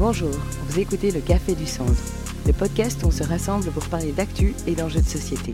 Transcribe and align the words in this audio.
Bonjour, 0.00 0.30
vous 0.30 0.80
écoutez 0.80 1.10
le 1.10 1.20
Café 1.20 1.54
du 1.54 1.66
Centre, 1.66 1.92
le 2.46 2.54
podcast 2.54 3.02
où 3.02 3.08
on 3.08 3.10
se 3.10 3.22
rassemble 3.22 3.70
pour 3.70 3.86
parler 3.90 4.12
d'actu 4.12 4.54
et 4.66 4.74
d'enjeux 4.74 5.02
de 5.02 5.04
société. 5.04 5.52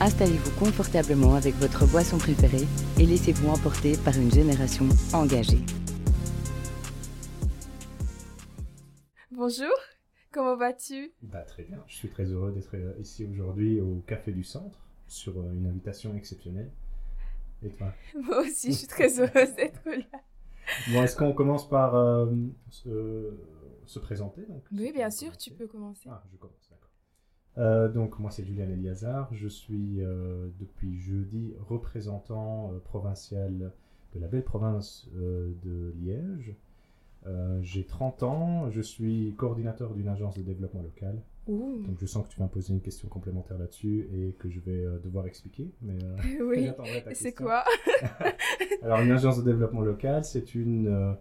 Installez-vous 0.00 0.52
confortablement 0.60 1.34
avec 1.34 1.56
votre 1.56 1.84
boisson 1.84 2.16
préférée 2.16 2.68
et 3.00 3.04
laissez-vous 3.04 3.48
emporter 3.48 3.96
par 3.96 4.16
une 4.16 4.30
génération 4.30 4.84
engagée. 5.12 5.58
Bonjour, 9.32 9.74
comment 10.30 10.56
vas-tu? 10.56 11.12
Bah, 11.22 11.42
Très 11.42 11.64
bien, 11.64 11.82
je 11.88 11.96
suis 11.96 12.10
très 12.10 12.26
heureux 12.26 12.52
d'être 12.52 12.76
euh, 12.76 12.94
ici 13.00 13.26
aujourd'hui 13.26 13.80
au 13.80 14.04
Café 14.06 14.30
du 14.30 14.44
Centre 14.44 14.78
sur 15.08 15.36
euh, 15.36 15.52
une 15.52 15.66
invitation 15.66 16.16
exceptionnelle. 16.16 16.70
Et 17.64 17.70
toi? 17.70 17.92
Moi 18.22 18.42
aussi, 18.42 18.70
je 18.70 18.76
suis 18.78 18.86
très 18.86 19.18
heureuse 19.18 19.52
d'être 19.56 19.82
là. 19.84 20.20
Bon, 20.92 21.02
est-ce 21.02 21.16
qu'on 21.16 21.32
commence 21.32 21.68
par 21.68 21.96
euh, 21.96 22.26
se, 23.86 23.98
présenter 23.98 24.46
donc, 24.46 24.64
Oui, 24.72 24.92
bien 24.92 25.10
sûr, 25.10 25.36
tu 25.36 25.50
peux 25.50 25.66
commencer. 25.66 26.08
Ah, 26.10 26.22
je 26.30 26.36
commence, 26.36 26.70
d'accord. 26.70 27.90
donc, 27.90 28.18
moi, 28.18 28.30
c'est 28.30 28.44
Julien 28.44 28.68
Eliazar. 28.68 29.32
Je 29.32 29.48
suis 29.48 30.00
depuis 30.58 30.98
jeudi 30.98 31.54
représentant 31.60 32.72
provincial 32.84 33.72
de 34.14 34.20
la 34.20 34.28
belle 34.28 34.44
province 34.44 35.08
de 35.12 35.94
Liège. 36.00 36.56
Euh, 37.26 37.58
j'ai 37.62 37.84
30 37.84 38.22
ans, 38.22 38.70
je 38.70 38.82
suis 38.82 39.34
coordinateur 39.36 39.94
d'une 39.94 40.08
agence 40.08 40.36
de 40.36 40.42
développement 40.42 40.82
local. 40.82 41.22
Donc 41.46 41.98
je 41.98 42.06
sens 42.06 42.26
que 42.26 42.32
tu 42.32 42.38
vas 42.38 42.46
me 42.46 42.50
poser 42.50 42.72
une 42.72 42.80
question 42.80 43.06
complémentaire 43.08 43.58
là-dessus 43.58 44.08
et 44.14 44.32
que 44.38 44.48
je 44.48 44.60
vais 44.60 44.82
euh, 44.82 44.98
devoir 44.98 45.26
expliquer. 45.26 45.70
Mais, 45.82 45.98
euh, 46.02 46.42
oui, 46.48 46.70
c'est 47.12 47.34
quoi? 47.34 47.64
Alors 48.82 49.00
une 49.00 49.10
agence 49.10 49.38
de 49.38 49.42
développement 49.42 49.82
local, 49.82 50.24
c'est 50.24 50.54
une, 50.54 51.16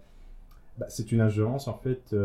bah, 0.78 0.88
c'est 0.90 1.12
une 1.12 1.22
agence 1.22 1.68
en 1.68 1.78
fait 1.78 2.16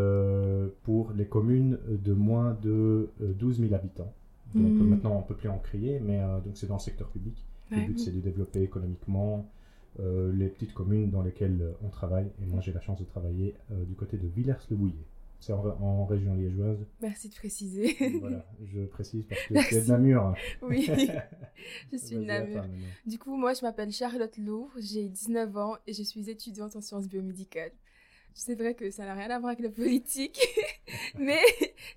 pour 0.82 1.12
les 1.12 1.26
communes 1.26 1.78
de 1.88 2.12
moins 2.12 2.56
de 2.62 3.10
12 3.20 3.60
000 3.60 3.74
habitants. 3.74 4.12
Donc 4.54 4.72
hmm. 4.72 4.88
maintenant 4.88 5.16
on 5.16 5.18
ne 5.20 5.26
peut 5.26 5.34
plus 5.34 5.50
en 5.50 5.58
crier, 5.58 6.00
mais 6.00 6.20
donc 6.44 6.56
c'est 6.56 6.66
dans 6.66 6.76
le 6.76 6.80
secteur 6.80 7.08
public. 7.08 7.44
Le 7.70 7.86
but 7.86 7.98
c'est 7.98 8.12
de 8.12 8.20
développer 8.20 8.62
économiquement, 8.62 9.46
euh, 10.00 10.32
les 10.32 10.46
petites 10.46 10.74
communes 10.74 11.10
dans 11.10 11.22
lesquelles 11.22 11.60
euh, 11.60 11.72
on 11.82 11.88
travaille. 11.88 12.30
Et 12.40 12.46
moi, 12.46 12.60
j'ai 12.60 12.72
la 12.72 12.80
chance 12.80 13.00
de 13.00 13.04
travailler 13.04 13.56
euh, 13.72 13.84
du 13.84 13.96
côté 13.96 14.16
de 14.16 14.28
Villers-le-Bouillet. 14.28 15.04
C'est 15.40 15.52
en, 15.52 16.04
région 16.04 16.34
liégeoise. 16.34 16.78
Merci 17.00 17.28
de 17.28 17.34
préciser. 17.34 17.96
voilà, 18.20 18.44
je 18.64 18.80
précise 18.82 19.24
parce 19.26 19.40
que 19.42 19.68
tu 19.68 19.74
es 19.74 19.80
de 19.82 19.88
Namur. 19.88 20.34
oui, 20.62 20.82
je 21.92 21.96
suis 21.96 22.16
de 22.16 22.22
Namur. 22.22 22.64
Du 23.06 23.18
coup, 23.18 23.36
moi, 23.36 23.54
je 23.54 23.62
m'appelle 23.62 23.90
Charlotte 23.92 24.36
Louvre, 24.38 24.72
j'ai 24.78 25.08
19 25.08 25.56
ans 25.56 25.76
et 25.86 25.92
je 25.92 26.02
suis 26.02 26.28
étudiante 26.28 26.74
en 26.76 26.80
sciences 26.80 27.08
biomédicales. 27.08 27.72
C'est 28.38 28.54
vrai 28.54 28.74
que 28.74 28.88
ça 28.90 29.04
n'a 29.04 29.14
rien 29.14 29.30
à 29.30 29.38
voir 29.40 29.50
avec 29.52 29.64
la 29.64 29.70
politique, 29.70 30.40
mais 31.18 31.40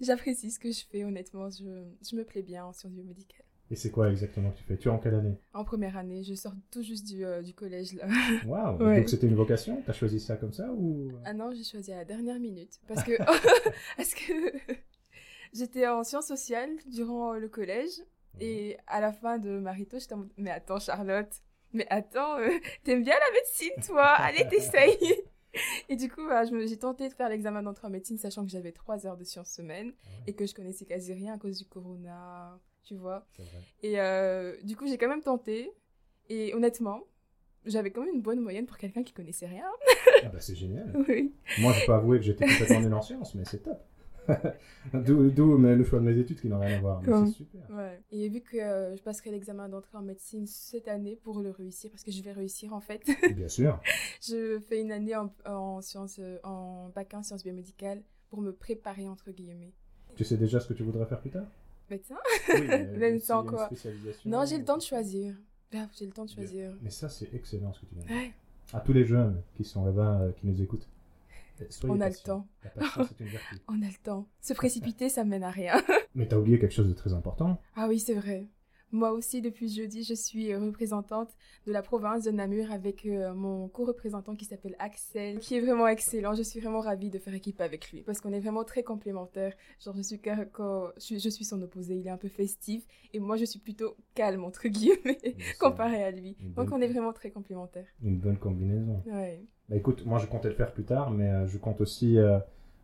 j'apprécie 0.02 0.50
ce 0.50 0.58
que 0.58 0.72
je 0.72 0.84
fais, 0.90 1.04
honnêtement. 1.04 1.50
Je, 1.52 1.84
je 2.02 2.16
me 2.16 2.24
plais 2.24 2.42
bien 2.42 2.66
en 2.66 2.74
sciences 2.74 2.94
biomédicales. 2.94 3.46
Et 3.70 3.76
c'est 3.76 3.92
quoi 3.92 4.10
exactement 4.10 4.50
que 4.52 4.58
tu 4.58 4.64
fais? 4.64 4.76
Tu 4.76 4.88
es 4.88 4.92
en 4.92 4.98
quelle 4.98 5.14
année? 5.14 5.38
En 5.54 5.64
première 5.64 5.96
année, 5.98 6.24
je 6.24 6.34
sors 6.34 6.54
tout 6.72 6.82
juste 6.82 7.08
du, 7.08 7.24
euh, 7.24 7.44
du 7.44 7.54
collège 7.54 7.94
là. 7.94 8.08
Waouh! 8.46 8.80
Donc 8.80 9.08
c'était 9.08 9.28
une 9.28 9.36
vocation? 9.36 9.82
Tu 9.84 9.90
as 9.90 9.94
choisi 9.94 10.20
ça 10.20 10.36
comme 10.36 10.52
ça 10.52 10.70
ou? 10.74 11.12
Ah 11.26 11.34
non, 11.34 11.52
j'ai 11.54 11.64
choisi 11.64 11.94
à 11.94 11.98
la 11.98 12.06
dernière 12.06 12.40
minute 12.40 12.82
parce 12.88 13.04
que 13.04 13.12
parce 13.98 14.14
que 14.16 14.34
j'étais 15.54 15.88
en 15.88 16.04
sciences 16.04 16.28
sociales 16.28 16.72
durant 16.88 17.34
le 17.34 17.48
collège 17.48 18.02
et 18.40 18.78
à 18.88 19.00
la 19.00 19.14
fin 19.14 19.38
de 19.38 19.60
Marito, 19.60 20.00
j'étais 20.00 20.16
en 20.16 20.26
mais 20.38 20.52
attends 20.52 20.80
Charlotte, 20.80 21.32
mais 21.72 21.86
attends, 21.92 22.40
euh, 22.40 22.50
t'aimes 22.84 23.04
bien 23.04 23.14
la 23.14 23.40
médecine 23.40 23.86
toi? 23.86 24.08
Allez, 24.18 24.48
t'essayes 24.50 24.98
Et 25.90 25.96
du 25.96 26.10
coup, 26.10 26.26
bah, 26.28 26.44
j'ai 26.46 26.78
tenté 26.78 27.08
de 27.10 27.14
faire 27.14 27.30
l'examen 27.30 27.62
d'entrée 27.64 27.88
en 27.88 27.90
médecine, 27.90 28.18
sachant 28.18 28.44
que 28.46 28.52
j'avais 28.52 28.72
trois 28.72 29.06
heures 29.06 29.18
de 29.18 29.24
sciences 29.24 29.52
semaine 29.52 29.94
ah 30.06 30.10
et 30.28 30.34
que 30.34 30.46
je 30.46 30.54
connaissais 30.54 30.86
quasi 30.86 31.14
rien 31.14 31.34
à 31.34 31.38
cause 31.38 31.58
du 31.58 31.66
corona, 31.66 32.60
tu 32.84 32.96
vois. 32.96 33.26
Et 33.84 34.00
euh, 34.00 34.56
du 34.64 34.76
coup, 34.76 34.88
j'ai 34.88 34.98
quand 34.98 35.10
même 35.10 35.24
tenté. 35.24 35.72
Et 36.30 36.54
honnêtement, 36.54 37.02
j'avais 37.66 37.92
quand 37.92 38.02
même 38.02 38.16
une 38.16 38.22
bonne 38.22 38.40
moyenne 38.40 38.66
pour 38.66 38.78
quelqu'un 38.78 39.04
qui 39.04 39.14
connaissait 39.14 39.48
rien. 39.48 39.70
ah 40.24 40.30
bah 40.30 40.40
c'est 40.40 40.56
génial. 40.56 40.92
Oui. 41.08 41.34
Moi, 41.60 41.74
je 41.74 41.86
peux 41.86 41.94
avouer 41.94 42.20
que 42.20 42.24
j'étais 42.24 42.46
complètement 42.46 42.82
nul 42.82 42.94
en 42.94 43.02
sciences, 43.02 43.36
mais 43.36 43.44
c'est 43.46 43.64
top. 43.64 43.84
D'où 44.94 45.58
le 45.58 45.84
choix 45.84 46.00
de 46.00 46.06
mes 46.06 46.18
études 46.18 46.40
qui 46.40 46.48
n'ont 46.48 46.60
rien 46.60 46.78
à 46.78 46.80
voir. 46.80 47.02
C'est 47.04 47.32
super. 47.32 47.62
Ouais. 47.72 48.00
Et 48.12 48.30
vu 48.30 48.42
que 48.42 48.58
euh, 48.58 48.96
je 48.96 49.02
passerai 49.02 49.32
l'examen 49.32 49.70
d'entrée 49.70 49.98
en 49.98 50.02
médecine 50.02 50.46
cette 50.48 50.88
année 50.88 51.16
pour 51.16 51.40
le 51.40 51.52
réussir, 51.52 51.90
parce 51.92 52.04
que 52.04 52.12
je 52.12 52.22
vais 52.22 52.32
réussir 52.32 52.74
en 52.74 52.80
fait. 52.82 53.02
Bien 53.36 53.48
sûr. 53.48 53.80
je 54.22 54.60
fais 54.60 54.82
une 54.82 54.92
année 54.92 55.16
en, 55.16 55.34
en 55.46 55.82
sciences, 55.82 56.20
euh, 56.20 56.38
en 56.44 56.90
bac 56.96 57.14
en 57.14 57.24
sciences 57.24 57.44
biomédicales 57.44 58.02
pour 58.30 58.42
me 58.42 58.52
préparer 58.52 59.08
entre 59.08 59.32
guillemets. 59.32 59.74
Tu 60.16 60.24
sais 60.24 60.38
déjà 60.38 60.60
ce 60.60 60.68
que 60.68 60.74
tu 60.74 60.84
voudrais 60.84 61.06
faire 61.06 61.22
plus 61.22 61.32
tard? 61.32 61.46
Médecin? 61.90 62.18
Oui, 62.54 62.68
Même 62.98 63.20
sans 63.20 63.44
quoi. 63.44 63.70
Non, 64.26 64.46
j'ai 64.46 64.58
le 64.58 64.66
temps 64.66 64.78
de 64.78 64.82
choisir. 64.82 65.36
J'ai 65.98 66.06
le 66.06 66.12
temps 66.12 66.26
de 66.26 66.30
choisir. 66.30 66.74
Mais 66.82 66.90
ça, 66.90 67.10
c'est 67.10 67.34
excellent 67.34 67.72
ce 67.74 67.82
que 67.82 67.86
tu 67.86 67.96
viens 67.96 68.04
de 68.04 68.08
dire. 68.08 68.34
À 68.74 68.80
tous 68.80 68.94
les 68.94 69.06
jeunes 69.06 69.42
qui 69.56 69.64
sont 69.64 69.86
là-bas, 69.86 70.22
euh, 70.22 70.32
qui 70.32 70.48
nous 70.48 70.62
écoutent. 70.62 70.88
On 71.84 72.00
a 72.02 72.10
le 72.10 72.16
temps. 72.16 72.48
On 73.68 73.82
a 73.82 73.88
le 73.88 74.04
temps. 74.04 74.28
Se 74.42 74.54
précipiter, 74.54 75.10
ça 75.10 75.24
mène 75.24 75.44
à 75.44 75.52
rien. 75.52 75.74
Mais 76.16 76.28
t'as 76.28 76.38
oublié 76.38 76.60
quelque 76.60 76.74
chose 76.74 76.90
de 76.90 76.94
très 76.94 77.14
important. 77.14 77.60
Ah 77.76 77.88
oui, 77.88 78.00
c'est 78.00 78.14
vrai. 78.14 78.48
Moi 78.94 79.12
aussi, 79.14 79.42
depuis 79.42 79.70
jeudi, 79.70 80.04
je 80.04 80.14
suis 80.14 80.54
représentante 80.54 81.30
de 81.66 81.72
la 81.72 81.82
province 81.82 82.26
de 82.26 82.32
Namur 82.32 82.72
avec 82.72 83.06
euh, 83.06 83.34
mon 83.34 83.70
co-représentant 83.70 84.36
qui 84.36 84.44
s'appelle 84.44 84.76
Axel, 84.80 85.40
qui 85.40 85.56
est 85.56 85.62
vraiment 85.62 85.88
excellent. 85.88 86.34
Je 86.34 86.44
suis 86.44 86.60
vraiment 86.60 86.82
ravie 86.82 87.10
de 87.10 87.18
faire 87.18 87.34
équipe 87.34 87.62
avec 87.62 87.90
lui 87.92 88.02
parce 88.02 88.20
qu'on 88.20 88.34
est 88.34 88.42
vraiment 88.42 88.66
très 88.66 88.84
complémentaires. 88.84 89.56
Genre, 89.80 89.96
je 89.96 90.02
suis, 90.02 91.20
je 91.20 91.30
suis 91.30 91.46
son 91.46 91.62
opposé, 91.62 91.96
il 91.96 92.06
est 92.06 92.10
un 92.12 92.18
peu 92.18 92.28
festif 92.28 92.86
et 93.14 93.20
moi, 93.20 93.38
je 93.38 93.46
suis 93.46 93.60
plutôt 93.60 93.96
calme, 94.14 94.44
entre 94.44 94.68
guillemets, 94.68 95.38
comparé 95.58 96.04
à 96.04 96.12
lui. 96.12 96.36
Donc, 96.58 96.70
on 96.74 96.82
est 96.82 96.90
vraiment 96.90 97.14
très 97.14 97.32
complémentaires. 97.32 97.88
Une 98.04 98.20
bonne 98.20 98.38
combinaison. 98.38 99.02
Ouais. 99.06 99.46
Bah 99.72 99.78
écoute, 99.78 100.06
moi, 100.06 100.20
je 100.20 100.28
comptais 100.28 100.50
le 100.50 100.54
faire 100.54 100.72
plus 100.72 100.84
tard, 100.84 101.10
mais 101.10 101.30
euh, 101.30 101.48
je 101.48 101.58
compte 101.58 101.82
aussi 101.82 102.20
euh, 102.20 102.38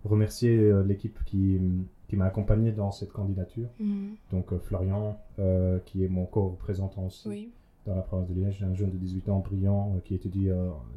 remercier 0.03 0.73
l'équipe 0.85 1.23
qui 1.25 1.59
qui 2.07 2.15
m'a 2.15 2.25
accompagné 2.25 2.71
dans 2.71 2.91
cette 2.91 3.11
candidature. 3.11 3.69
Mhm. 3.79 4.15
Donc 4.31 4.53
euh, 4.53 4.59
Florian, 4.59 5.19
euh, 5.39 5.79
qui 5.85 6.03
est 6.03 6.07
mon 6.07 6.25
co-représentant 6.25 7.05
aussi 7.05 7.51
dans 7.85 7.95
la 7.95 8.01
province 8.01 8.29
de 8.29 8.33
Liège, 8.33 8.63
un 8.63 8.73
jeune 8.73 8.91
de 8.91 8.97
18 8.97 9.29
ans 9.29 9.39
brillant 9.39 9.93
euh, 9.95 9.99
qui 10.03 10.15
étudie 10.15 10.49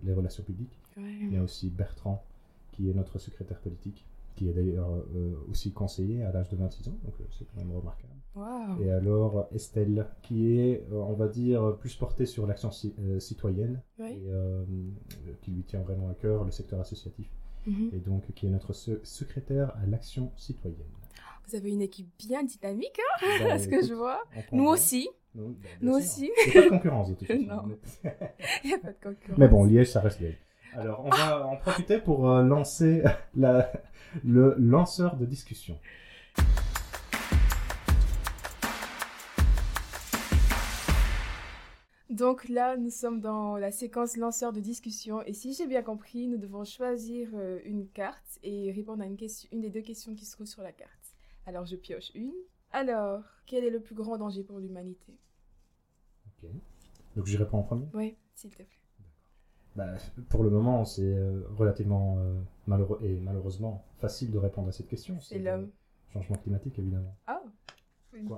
les 0.05 0.13
relations 0.13 0.43
publiques. 0.43 0.79
Il 0.97 1.33
y 1.33 1.37
a 1.37 1.43
aussi 1.43 1.71
Bertrand, 1.71 2.23
qui 2.73 2.91
est 2.91 2.95
notre 2.95 3.19
secrétaire 3.19 3.59
politique, 3.59 4.05
qui 4.41 4.49
est 4.49 4.53
d'ailleurs 4.55 4.89
aussi 5.51 5.71
conseiller 5.71 6.23
à 6.23 6.33
l'âge 6.33 6.49
de 6.49 6.57
26 6.57 6.89
ans, 6.89 6.99
donc 7.05 7.15
c'est 7.37 7.45
quand 7.45 7.59
même 7.59 7.77
remarquable. 7.77 8.15
Et 8.83 8.91
alors 8.91 9.49
Estelle, 9.53 10.07
qui 10.23 10.59
est, 10.59 10.87
on 10.91 11.13
va 11.13 11.29
dire, 11.29 11.77
plus 11.79 11.95
portée 11.95 12.25
sur 12.25 12.47
l'action 12.47 12.71
citoyenne, 13.19 13.83
et 13.99 14.23
qui 15.43 15.51
lui 15.51 15.63
tient 15.65 15.83
vraiment 15.83 16.09
à 16.09 16.15
cœur 16.15 16.45
le 16.45 16.51
secteur 16.51 16.81
associatif. 16.81 17.29
Mhm. 17.67 17.91
et 17.93 17.99
donc 17.99 18.33
qui 18.33 18.47
est 18.47 18.51
notre 18.51 18.73
secrétaire 18.73 19.77
à 19.77 19.85
l'action 19.85 20.33
citoyenne. 20.37 20.81
Vous 21.47 21.57
avez 21.57 21.69
une 21.69 21.83
équipe 21.83 22.09
bien 22.19 22.43
dynamique, 22.43 22.99
hein 22.99 23.27
bah, 23.45 23.59
ce 23.59 23.69
que 23.69 23.85
je 23.85 23.93
vois. 23.93 24.23
Nous 24.51 24.65
aussi. 24.67 25.11
Nous, 25.35 25.55
bah, 25.83 25.93
aussi. 25.93 26.31
Il 26.47 26.53
n'y 26.53 26.57
a 26.59 26.63
pas 26.63 26.65
de 26.65 26.71
concurrence 26.71 27.11
de 27.11 27.15
toute 27.17 27.27
façon. 27.29 27.43
Non. 27.43 27.77
Il 28.65 28.69
n'y 28.69 28.75
a 28.75 28.79
pas 28.79 28.93
de 28.93 28.99
concurrence. 29.03 29.39
Mais 29.39 29.49
bon, 29.49 29.65
Liège, 29.65 29.91
ça 29.91 30.01
reste 30.01 30.21
Liège. 30.21 30.39
Alors, 30.75 31.05
on 31.05 31.11
va 31.11 31.47
en 31.47 31.57
profiter 31.57 31.99
pour 31.99 32.31
euh, 32.31 32.45
lancer 32.45 33.03
la, 33.35 33.73
le 34.25 34.55
lanceur 34.57 35.17
de 35.17 35.27
discussion. 35.27 35.79
Donc 42.09 42.49
là, 42.49 42.77
nous 42.77 42.91
sommes 42.91 43.21
dans 43.21 43.57
la 43.57 43.71
séquence 43.73 44.17
lanceur 44.17 44.53
de 44.53 44.61
discussion 44.61 45.23
et 45.23 45.33
si 45.33 45.55
j'ai 45.55 45.67
bien 45.67 45.83
compris, 45.83 46.29
nous 46.29 46.39
devons 46.39 46.65
choisir 46.65 47.29
euh, 47.35 47.59
une 47.65 47.89
carte 47.89 48.39
et 48.43 48.71
répondre 48.73 49.03
à 49.03 49.07
une, 49.07 49.17
question, 49.17 49.49
une 49.53 49.61
des 49.61 49.71
deux 49.71 49.81
questions 49.81 50.15
qui 50.15 50.25
se 50.25 50.33
trouvent 50.33 50.47
sur 50.47 50.63
la 50.63 50.73
carte. 50.73 51.15
Alors 51.47 51.65
je 51.65 51.77
pioche 51.77 52.11
une. 52.15 52.35
Alors, 52.73 53.25
quel 53.47 53.65
est 53.65 53.71
le 53.71 53.81
plus 53.81 53.95
grand 53.95 54.19
danger 54.19 54.45
pour 54.45 54.59
l'humanité? 54.59 55.15
Ok. 56.27 56.51
Donc 57.17 57.27
j'y 57.27 57.37
réponds 57.37 57.59
en 57.59 57.63
premier? 57.63 57.87
Oui, 57.95 58.17
s'il 58.35 58.51
te 58.51 58.57
plaît. 58.57 58.69
Bah, 59.81 59.95
pour 60.29 60.43
le 60.43 60.51
moment, 60.51 60.85
c'est 60.85 61.03
euh, 61.03 61.41
relativement 61.57 62.19
euh, 62.19 62.35
malheureux 62.67 62.99
et 63.03 63.19
malheureusement 63.19 63.83
facile 63.99 64.31
de 64.31 64.37
répondre 64.37 64.69
à 64.69 64.73
cette 64.73 64.89
question. 64.89 65.19
C'est 65.21 65.39
l'homme. 65.39 65.71
Changement 66.13 66.37
climatique, 66.37 66.79
évidemment. 66.79 67.17
Ah, 67.27 67.41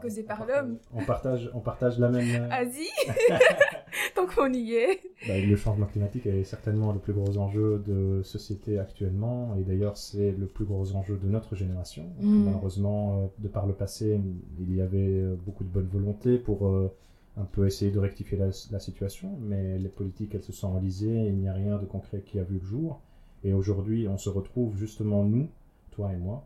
causé 0.00 0.22
par 0.22 0.46
l'homme. 0.46 0.78
On 0.94 1.04
partage, 1.04 1.50
on 1.52 1.58
partage 1.58 1.98
la 1.98 2.10
même. 2.10 2.48
Asie 2.52 2.90
Tant 4.14 4.26
qu'on 4.26 4.52
y 4.52 4.74
est. 4.74 5.00
Bah, 5.26 5.36
le 5.36 5.56
changement 5.56 5.86
climatique 5.86 6.26
est 6.26 6.44
certainement 6.44 6.92
le 6.92 7.00
plus 7.00 7.12
gros 7.12 7.36
enjeu 7.38 7.82
de 7.84 8.22
société 8.22 8.78
actuellement, 8.78 9.56
et 9.56 9.64
d'ailleurs 9.64 9.96
c'est 9.96 10.30
le 10.30 10.46
plus 10.46 10.64
gros 10.64 10.94
enjeu 10.94 11.16
de 11.16 11.26
notre 11.26 11.56
génération. 11.56 12.04
Mm. 12.20 12.44
Malheureusement, 12.44 13.18
euh, 13.18 13.26
de 13.38 13.48
par 13.48 13.66
le 13.66 13.72
passé, 13.72 14.20
il 14.60 14.76
y 14.76 14.80
avait 14.80 14.98
euh, 14.98 15.34
beaucoup 15.34 15.64
de 15.64 15.70
bonne 15.70 15.88
volonté 15.88 16.38
pour 16.38 16.68
euh, 16.68 16.94
un 17.37 17.44
peu 17.44 17.67
essayer 17.67 17.90
de 17.90 17.99
rectifier 17.99 18.37
la, 18.37 18.50
la, 18.70 18.81
situation, 18.81 19.38
mais 19.40 19.79
les 19.79 19.88
politiques 19.88 20.34
elles 20.34 20.43
se 20.43 20.52
sont 20.52 20.69
enlisées, 20.69 21.29
il 21.29 21.37
n'y 21.37 21.49
a 21.49 21.55
rien 21.55 21.79
de 21.79 21.87
concret 21.87 22.20
qui 22.20 22.38
a 22.38 22.44
vu 22.44 22.58
le 22.58 22.67
jour. 22.67 23.00
Et 23.44 23.52
aujourd'hui, 23.52 24.06
on 24.06 24.19
se 24.19 24.29
retrouve 24.29 24.76
justement 24.76 25.25
nous 25.25 25.49
toi 25.93 26.12
et 26.12 26.17
moi, 26.17 26.44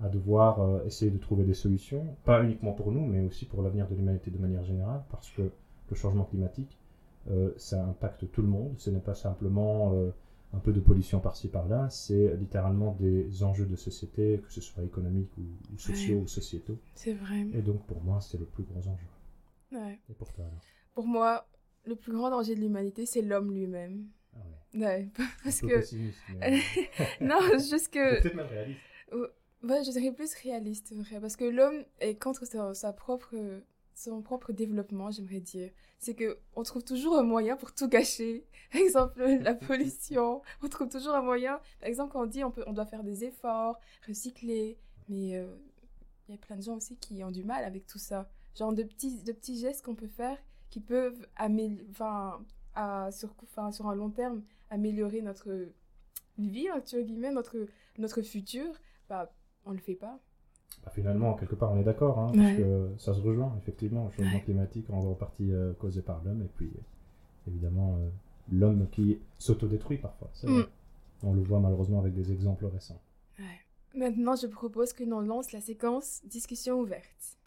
à 0.00 0.08
devoir 0.08 0.60
euh, 0.60 0.84
essayer 0.86 1.10
de 1.10 1.18
trouver 1.18 1.44
des 1.44 1.54
solutions, 1.54 2.16
pas 2.24 2.42
uniquement 2.42 2.72
pour 2.72 2.90
nous, 2.90 3.04
mais 3.04 3.20
aussi 3.20 3.44
pour 3.44 3.62
l'avenir 3.62 3.86
de 3.88 3.94
l'humanité 3.94 4.30
de 4.30 4.38
manière 4.38 4.64
générale, 4.64 5.02
parce 5.10 5.30
que 5.30 5.42
le 5.42 5.96
changement 5.96 6.24
climatique, 6.24 6.78
euh, 7.30 7.50
ça 7.56 7.84
impacte 7.84 8.30
tout 8.32 8.42
le 8.42 8.48
monde. 8.48 8.74
Ce 8.78 8.90
n'est 8.90 9.00
pas 9.00 9.14
simplement 9.14 9.92
euh, 9.94 10.10
un 10.54 10.58
peu 10.58 10.72
de 10.72 10.80
pollution 10.80 11.20
par-ci 11.20 11.48
par-là, 11.48 11.88
c'est 11.90 12.36
littéralement 12.36 12.96
des 12.98 13.42
enjeux 13.42 13.66
de 13.66 13.76
société, 13.76 14.40
que 14.44 14.52
ce 14.52 14.60
soit 14.60 14.84
économiques 14.84 15.30
ou, 15.38 15.78
sociaux 15.78 16.20
ou 16.20 16.26
sociétaux. 16.26 16.78
C'est 16.94 17.14
vrai. 17.14 17.46
Et 17.52 17.62
donc 17.62 17.82
pour 17.86 18.02
moi, 18.02 18.20
c'est 18.20 18.38
le 18.38 18.44
plus 18.44 18.62
gros 18.64 18.80
enjeu. 18.80 19.06
Ouais. 19.72 20.00
Et 20.08 20.14
pour 20.14 20.32
toi 20.32 20.44
alors 20.46 20.60
Pour 20.94 21.06
moi, 21.06 21.48
le 21.84 21.96
plus 21.96 22.12
grand 22.12 22.30
danger 22.30 22.54
de 22.54 22.60
l'humanité, 22.60 23.06
c'est 23.06 23.22
l'homme 23.22 23.52
lui-même. 23.52 24.08
Ah 24.34 24.38
ouais. 24.74 24.84
Ouais, 24.84 25.08
parce 25.44 25.58
Un 25.62 25.66
peu 25.66 25.68
que. 25.74 25.78
pessimiste, 25.80 26.18
mais- 26.38 26.60
non, 27.20 27.38
juste 27.58 27.88
que. 27.92 28.20
Peut-être 28.20 28.34
même 28.34 28.46
réaliste. 28.46 28.80
Ouais, 29.62 29.82
je 29.82 29.90
dirais 29.92 30.12
plus 30.12 30.34
réaliste, 30.34 30.94
vrai, 30.94 31.20
parce 31.20 31.36
que 31.36 31.44
l'homme 31.44 31.84
est 32.00 32.20
contre 32.22 32.44
sa, 32.46 32.74
sa 32.74 32.92
propre, 32.92 33.34
son 33.94 34.20
propre 34.20 34.52
développement, 34.52 35.10
j'aimerais 35.10 35.40
dire. 35.40 35.70
C'est 35.98 36.14
que 36.14 36.38
on 36.54 36.62
trouve 36.64 36.84
toujours 36.84 37.16
un 37.16 37.22
moyen 37.22 37.56
pour 37.56 37.72
tout 37.72 37.88
gâcher. 37.88 38.44
Par 38.72 38.80
exemple, 38.82 39.22
la 39.24 39.54
pollution, 39.68 40.42
on 40.62 40.68
trouve 40.68 40.88
toujours 40.90 41.14
un 41.14 41.22
moyen. 41.22 41.60
Par 41.80 41.88
exemple, 41.88 42.12
quand 42.12 42.22
on 42.24 42.26
dit 42.26 42.44
on, 42.44 42.50
peut, 42.50 42.62
on 42.66 42.74
doit 42.74 42.84
faire 42.84 43.02
des 43.04 43.24
efforts, 43.24 43.80
recycler, 44.06 44.76
mais 45.08 45.36
euh, 45.38 45.46
il 46.28 46.32
y 46.32 46.34
a 46.34 46.38
plein 46.38 46.56
de 46.56 46.62
gens 46.62 46.76
aussi 46.76 46.96
qui 46.98 47.24
ont 47.24 47.30
du 47.30 47.42
mal 47.44 47.64
avec 47.64 47.86
tout 47.86 47.98
ça. 47.98 48.28
Genre 48.56 48.72
de 48.72 48.82
petits, 48.82 49.22
de 49.22 49.32
petits 49.32 49.58
gestes 49.58 49.84
qu'on 49.84 49.94
peut 49.94 50.06
faire 50.08 50.38
qui 50.70 50.80
peuvent 50.80 51.26
enfin, 51.90 52.40
à, 52.74 53.10
sur, 53.12 53.34
enfin, 53.44 53.70
sur 53.70 53.88
un 53.88 53.94
long 53.94 54.10
terme, 54.10 54.42
améliorer 54.70 55.22
notre 55.22 55.68
vie, 56.38 56.70
entre 56.72 56.98
guillemets, 57.00 57.32
notre, 57.32 57.66
notre 57.98 58.22
futur. 58.22 58.66
Bah, 59.08 59.32
on 59.66 59.72
le 59.72 59.78
fait 59.78 59.94
pas. 59.94 60.18
Bah, 60.84 60.90
finalement, 60.92 61.34
quelque 61.34 61.54
part, 61.54 61.72
on 61.72 61.80
est 61.80 61.84
d'accord, 61.84 62.18
hein, 62.18 62.32
Ouais. 62.32 62.38
parce 62.38 62.56
que 62.56 62.90
ça 62.98 63.14
se 63.14 63.20
rejoint, 63.20 63.54
effectivement, 63.58 64.06
le 64.06 64.10
changement 64.10 64.38
Ouais. 64.38 64.42
climatique 64.44 64.90
en 64.90 65.00
grande 65.00 65.18
partie 65.18 65.52
euh, 65.52 65.72
causé 65.74 66.02
par 66.02 66.22
l'homme, 66.24 66.42
et 66.42 66.48
puis 66.56 66.70
évidemment 67.46 67.96
euh, 68.00 68.08
l'homme 68.52 68.88
qui 68.90 69.18
s'autodétruit 69.38 69.98
parfois. 69.98 70.30
Mm. 70.42 70.62
On 71.22 71.32
le 71.34 71.42
voit 71.42 71.60
malheureusement 71.60 72.00
avec 72.00 72.14
des 72.14 72.32
exemples 72.32 72.66
récents. 72.66 73.00
Maintenant, 73.94 74.34
je 74.34 74.48
propose 74.48 74.92
que 74.92 75.04
l'on 75.04 75.20
lance 75.20 75.52
la 75.52 75.60
séquence 75.60 76.20
discussion 76.24 76.80
ouverte. 76.80 77.38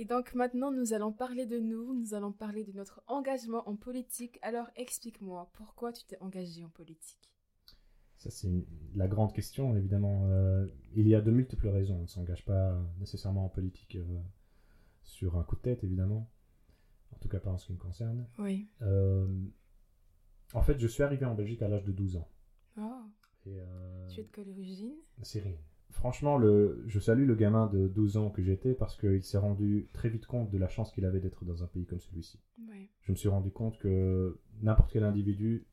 Et 0.00 0.06
donc 0.06 0.32
maintenant, 0.32 0.72
nous 0.72 0.94
allons 0.94 1.12
parler 1.12 1.44
de 1.44 1.58
nous, 1.58 1.92
nous 1.92 2.14
allons 2.14 2.32
parler 2.32 2.64
de 2.64 2.72
notre 2.72 3.02
engagement 3.06 3.68
en 3.68 3.76
politique. 3.76 4.38
Alors 4.40 4.70
explique-moi, 4.74 5.50
pourquoi 5.52 5.92
tu 5.92 6.06
t'es 6.06 6.16
engagé 6.20 6.64
en 6.64 6.70
politique? 6.70 7.34
Ça, 8.16 8.30
c'est 8.30 8.48
la 8.94 9.08
grande 9.08 9.34
question, 9.34 9.76
évidemment. 9.76 10.22
Euh, 10.30 10.66
il 10.94 11.06
y 11.06 11.14
a 11.14 11.20
de 11.20 11.30
multiples 11.30 11.68
raisons. 11.68 11.96
On 11.96 12.02
ne 12.02 12.06
s'engage 12.06 12.46
pas 12.46 12.82
nécessairement 12.98 13.44
en 13.44 13.50
politique 13.50 13.96
euh, 13.96 14.20
sur 15.02 15.36
un 15.36 15.44
coup 15.44 15.56
de 15.56 15.60
tête, 15.60 15.84
évidemment. 15.84 16.30
En 17.14 17.18
tout 17.18 17.28
cas, 17.28 17.38
pas 17.38 17.50
en 17.50 17.58
ce 17.58 17.66
qui 17.66 17.74
me 17.74 17.78
concerne. 17.78 18.26
Oui. 18.38 18.70
Euh, 18.80 19.28
en 20.54 20.62
fait, 20.62 20.78
je 20.78 20.86
suis 20.86 21.02
arrivé 21.02 21.26
en 21.26 21.34
Belgique 21.34 21.60
à 21.60 21.68
l'âge 21.68 21.84
de 21.84 21.92
12 21.92 22.16
ans. 22.16 22.28
Oh, 22.78 23.02
Et, 23.44 23.60
tu 24.08 24.20
es 24.20 24.24
de 24.24 24.30
quelle 24.30 24.48
origine? 24.48 24.96
C'est 25.20 25.40
rien. 25.40 25.58
Franchement, 25.90 26.38
le, 26.38 26.82
je 26.86 26.98
salue 27.00 27.26
le 27.26 27.34
gamin 27.34 27.66
de 27.66 27.88
12 27.88 28.16
ans 28.16 28.30
que 28.30 28.42
j'étais 28.42 28.74
parce 28.74 28.96
qu'il 28.96 29.22
s'est 29.22 29.38
rendu 29.38 29.88
très 29.92 30.08
vite 30.08 30.26
compte 30.26 30.50
de 30.50 30.56
la 30.58 30.68
chance 30.68 30.92
qu'il 30.92 31.04
avait 31.04 31.20
d'être 31.20 31.44
dans 31.44 31.62
un 31.62 31.66
pays 31.66 31.84
comme 31.86 32.00
celui-ci. 32.00 32.40
Je 33.02 33.12
me 33.12 33.16
suis 33.16 33.28
rendu 33.28 33.50
compte 33.50 33.78
que 33.78 34.38
n'importe 34.62 34.92
quel 34.92 35.02
individu, 35.04 35.66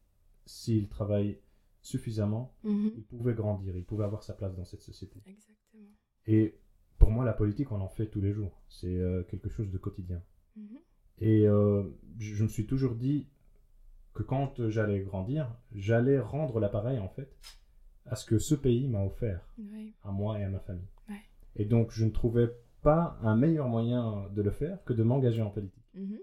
s'il 0.46 0.88
travaille 0.90 1.40
suffisamment, 1.82 2.56
Mhm. 2.64 2.92
il 2.98 3.04
pouvait 3.04 3.34
grandir, 3.34 3.76
il 3.78 3.86
pouvait 3.86 4.04
avoir 4.06 4.24
sa 4.24 4.34
place 4.34 4.56
dans 4.56 4.66
cette 4.66 4.82
société. 4.82 5.22
Exactement. 5.26 5.88
Et 6.26 6.58
pour 6.98 7.12
moi, 7.12 7.24
la 7.24 7.34
politique, 7.34 7.72
on 7.72 7.80
en 7.80 7.88
fait 7.88 8.08
tous 8.08 8.20
les 8.22 8.34
jours. 8.34 8.62
C'est 8.68 8.98
euh, 8.98 9.24
quelque 9.24 9.50
chose 9.50 9.70
de 9.72 9.78
quotidien. 9.78 10.22
Mhm. 10.56 10.78
Et 11.20 11.48
euh, 11.48 11.84
je 12.18 12.34
je 12.36 12.44
me 12.44 12.50
suis 12.50 12.66
toujours 12.66 12.96
dit 12.96 13.28
que 14.14 14.24
quand 14.24 14.68
j'allais 14.70 15.02
grandir, 15.02 15.56
j'allais 15.74 16.20
rendre 16.20 16.60
l'appareil, 16.60 16.98
en 17.00 17.10
fait, 17.10 17.38
à 18.10 18.16
ce 18.16 18.26
que 18.26 18.38
ce 18.40 18.56
pays 18.56 18.88
m'a 18.88 19.04
offert 19.04 19.42
Oui. 19.58 19.94
à 20.04 20.12
moi 20.12 20.40
et 20.40 20.44
à 20.44 20.50
ma 20.50 20.60
famille. 20.60 20.88
Ouais. 21.10 21.16
Et 21.56 21.66
donc, 21.66 21.92
je 21.92 22.06
ne 22.06 22.10
trouvais 22.12 22.50
pas 22.82 23.18
un 23.22 23.36
meilleur 23.36 23.68
moyen 23.68 24.30
de 24.36 24.42
le 24.42 24.52
faire 24.52 24.84
que 24.86 24.94
de 24.94 25.04
m'engager 25.04 25.42
en 25.42 25.50
politique 25.50 25.84
Mhm. 25.94 26.20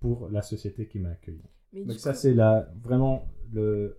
pour 0.00 0.28
la 0.30 0.42
société 0.42 0.86
qui 0.86 0.98
m'a 0.98 1.10
accueilli. 1.10 1.42
Mais 1.72 1.84
Donc 1.84 1.96
ça, 1.98 2.12
coup- 2.12 2.18
c'est 2.18 2.34
vraiment 2.82 3.28
le, 3.52 3.98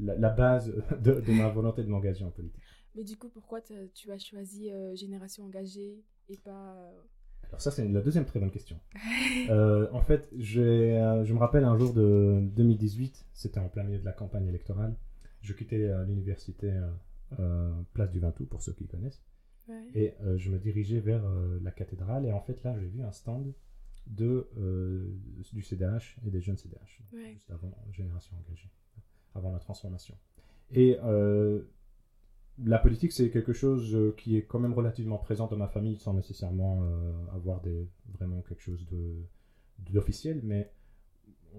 la, 0.00 0.16
la 0.16 0.30
base 0.30 0.72
de, 1.00 1.20
de 1.20 1.32
ma 1.32 1.48
volonté 1.48 1.82
de 1.84 1.88
m'engager 1.88 2.24
en 2.24 2.30
politique. 2.30 2.62
Mais 2.94 3.04
du 3.04 3.16
coup, 3.16 3.28
pourquoi 3.28 3.60
tu 3.60 4.10
as 4.10 4.18
choisi 4.18 4.70
euh, 4.70 4.94
Génération 4.94 5.44
Engagée 5.44 6.02
et 6.28 6.36
pas... 6.38 6.74
euh, 6.76 7.00
Alors 7.48 7.60
ça, 7.60 7.70
c'est 7.70 7.86
la 7.88 8.00
deuxième 8.00 8.24
très 8.26 8.40
bonne 8.40 8.50
question. 8.50 8.78
Euh, 9.50 9.88
en 9.92 10.00
fait, 10.00 10.28
je 10.38 11.32
me 11.32 11.38
rappelle 11.38 11.64
un 11.64 11.76
jour 11.76 11.92
de 11.92 12.40
2018, 12.54 13.26
c'était 13.32 13.58
en 13.60 13.68
plein 13.68 13.82
milieu 13.82 13.98
de 13.98 14.04
la 14.04 14.12
campagne 14.12 14.46
électorale. 14.46 14.94
Je 15.42 15.52
quittais 15.52 15.82
euh, 15.84 16.04
l'université 16.04 16.70
euh, 16.70 16.90
euh, 17.40 17.72
Place 17.92 18.10
du 18.10 18.20
Vintou, 18.20 18.46
pour 18.46 18.62
ceux 18.62 18.72
qui 18.72 18.86
connaissent. 18.86 19.22
Ouais. 19.68 19.86
Et 19.94 20.14
je 20.36 20.50
me 20.50 20.58
dirigeais 20.58 20.98
vers 20.98 21.22
la 21.62 21.70
cathédrale. 21.70 22.26
Et 22.26 22.32
en 22.32 22.40
fait, 22.40 22.62
là, 22.64 22.76
j'ai 22.80 22.88
vu 22.88 23.02
un 23.02 23.12
stand 23.12 23.52
de, 24.08 24.48
du 25.52 25.62
CDH 25.62 26.18
et 26.26 26.30
des 26.30 26.40
jeunes 26.40 26.56
CDH, 26.56 27.00
Ouais. 27.12 27.34
juste 27.34 27.48
avant 27.50 27.72
Génération 27.92 28.36
Engagée, 28.38 28.72
avant 29.36 29.52
la 29.52 29.60
transformation. 29.60 30.16
Et 30.72 30.98
la 32.58 32.78
politique, 32.78 33.12
c'est 33.12 33.30
quelque 33.30 33.52
chose 33.52 34.14
qui 34.16 34.36
est 34.36 34.42
quand 34.42 34.58
même 34.58 34.74
relativement 34.74 35.18
présent 35.18 35.46
dans 35.46 35.56
ma 35.56 35.68
famille, 35.68 35.96
sans 35.96 36.14
nécessairement 36.14 36.82
euh, 36.82 37.12
avoir 37.34 37.60
des, 37.60 37.88
vraiment 38.12 38.42
quelque 38.42 38.60
chose 38.62 38.86
de, 38.90 39.16
d'officiel, 39.90 40.40
mais 40.42 40.70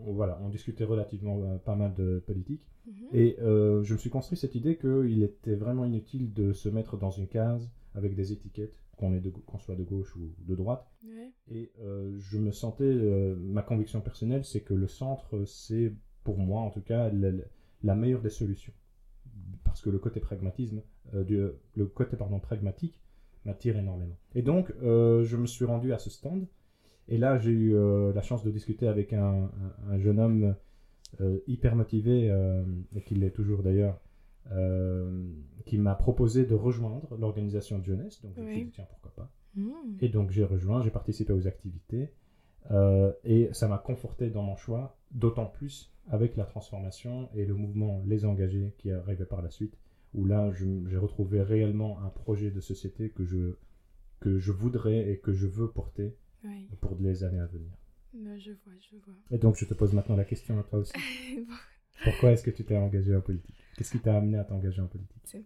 voilà, 0.05 0.39
on 0.43 0.49
discutait 0.49 0.83
relativement 0.83 1.39
euh, 1.41 1.57
pas 1.57 1.75
mal 1.75 1.93
de 1.95 2.19
politique. 2.25 2.67
Mhm. 2.87 2.93
Et 3.13 3.37
euh, 3.41 3.83
je 3.83 3.93
me 3.93 3.97
suis 3.97 4.09
construit 4.09 4.37
cette 4.37 4.55
idée 4.55 4.77
qu'il 4.77 5.23
était 5.23 5.55
vraiment 5.55 5.85
inutile 5.85 6.33
de 6.33 6.51
se 6.53 6.69
mettre 6.69 6.97
dans 6.97 7.11
une 7.11 7.27
case 7.27 7.69
avec 7.95 8.15
des 8.15 8.31
étiquettes, 8.33 8.75
qu'on 8.97 9.57
soit 9.59 9.75
de 9.75 9.83
gauche 9.83 10.15
ou 10.15 10.31
de 10.47 10.55
droite. 10.55 10.85
Ouais. 11.05 11.31
Et 11.51 11.71
euh, 11.81 12.17
je 12.19 12.37
me 12.37 12.51
sentais, 12.51 12.85
ma 13.39 13.61
conviction 13.61 14.01
personnelle, 14.01 14.43
c'est 14.45 14.61
que 14.61 14.73
le 14.73 14.87
centre, 14.87 15.43
c'est 15.45 15.93
pour 16.23 16.37
moi 16.37 16.61
en 16.61 16.69
tout 16.69 16.81
cas 16.81 17.09
la, 17.09 17.31
la 17.83 17.95
meilleure 17.95 18.21
des 18.21 18.29
solutions. 18.29 18.73
Parce 19.63 19.81
que 19.81 19.89
le 19.89 19.99
côté 19.99 20.19
pragmatisme, 20.19 20.81
du- 21.13 21.47
le 21.75 21.85
côté 21.85 22.15
pardon, 22.17 22.39
pragmatique 22.39 22.99
m'attire 23.45 23.77
énormément. 23.77 24.17
Et 24.35 24.41
donc, 24.41 24.71
je 24.81 25.35
me 25.37 25.45
suis 25.47 25.65
rendu 25.65 25.91
à 25.93 25.99
ce 25.99 26.09
stand. 26.09 26.45
Et 27.07 27.17
là, 27.17 27.37
j'ai 27.37 27.51
eu 27.51 27.75
euh, 27.75 28.13
la 28.13 28.21
chance 28.21 28.43
de 28.43 28.51
discuter 28.51 28.87
avec 28.87 29.13
un, 29.13 29.43
un- 29.43 29.91
un 29.91 29.97
jeune 29.99 30.19
homme 30.19 30.55
euh, 31.21 31.37
hyper 31.47 31.75
motivé, 31.75 32.29
euh, 32.31 32.63
et 32.95 33.01
qui 33.01 33.15
l'est 33.15 33.31
toujours 33.31 33.61
d'ailleurs, 33.63 33.99
qui 35.65 35.77
m'a 35.77 35.95
proposé 35.95 36.45
de 36.45 36.53
rejoindre 36.55 37.15
l'organisation 37.17 37.79
de 37.79 37.83
jeunesse. 37.83 38.21
Donc, 38.21 38.33
je 38.35 38.41
me 38.41 38.47
Oui. 38.47 38.65
dit, 38.65 38.71
tiens, 38.71 38.85
pourquoi 38.89 39.11
pas. 39.15 39.31
Mhm. 39.55 39.97
Et 40.01 40.09
donc 40.09 40.31
j'ai 40.31 40.43
rejoint, 40.43 40.81
j'ai 40.81 40.89
participé 40.89 41.31
aux 41.31 41.47
activités 41.47 42.09
euh, 42.71 43.11
et 43.23 43.49
ça 43.53 43.67
m'a 43.67 43.77
conforté 43.77 44.29
dans 44.31 44.41
mon 44.43 44.55
choix, 44.55 44.97
d'autant 45.11 45.45
plus 45.45 45.91
avec 46.09 46.35
la 46.35 46.43
transformation 46.45 47.29
et 47.35 47.45
le 47.45 47.53
mouvement 47.53 48.01
Les 48.07 48.25
Engagés 48.25 48.73
qui 48.79 48.89
est 48.89 48.93
arrivé 48.93 49.25
par 49.25 49.41
la 49.43 49.49
suite, 49.51 49.77
où 50.15 50.25
là 50.25 50.51
j'ai 50.51 50.97
retrouvé 50.97 51.41
réellement 51.41 51.99
un 52.03 52.09
projet 52.09 52.49
de 52.51 52.59
société 52.61 53.09
que 53.09 53.23
je, 53.25 53.55
que 54.19 54.39
je 54.39 54.51
voudrais 54.51 55.09
et 55.11 55.17
que 55.19 55.33
je 55.33 55.45
veux 55.47 55.69
porter 55.69 56.15
Ouais. 56.43 56.67
pour 56.81 56.95
les 56.99 57.23
années 57.23 57.39
à 57.39 57.45
venir. 57.47 57.71
Non, 58.13 58.37
je 58.37 58.51
vois, 58.51 58.73
je 58.79 58.97
vois. 58.97 59.15
Et 59.31 59.37
donc 59.37 59.55
je 59.55 59.65
te 59.65 59.73
pose 59.73 59.93
maintenant 59.93 60.15
la 60.15 60.25
question 60.25 60.59
à 60.59 60.63
toi 60.63 60.79
aussi. 60.79 60.93
Pourquoi 62.03 62.31
est-ce 62.31 62.43
que 62.43 62.51
tu 62.51 62.63
t'es 62.65 62.75
engagé 62.77 63.15
en 63.15 63.21
politique? 63.21 63.55
Qu'est-ce 63.77 63.91
qui 63.91 63.99
t'a 63.99 64.17
amené 64.17 64.37
à 64.37 64.43
t'engager 64.43 64.81
en 64.81 64.87
politique? 64.87 65.37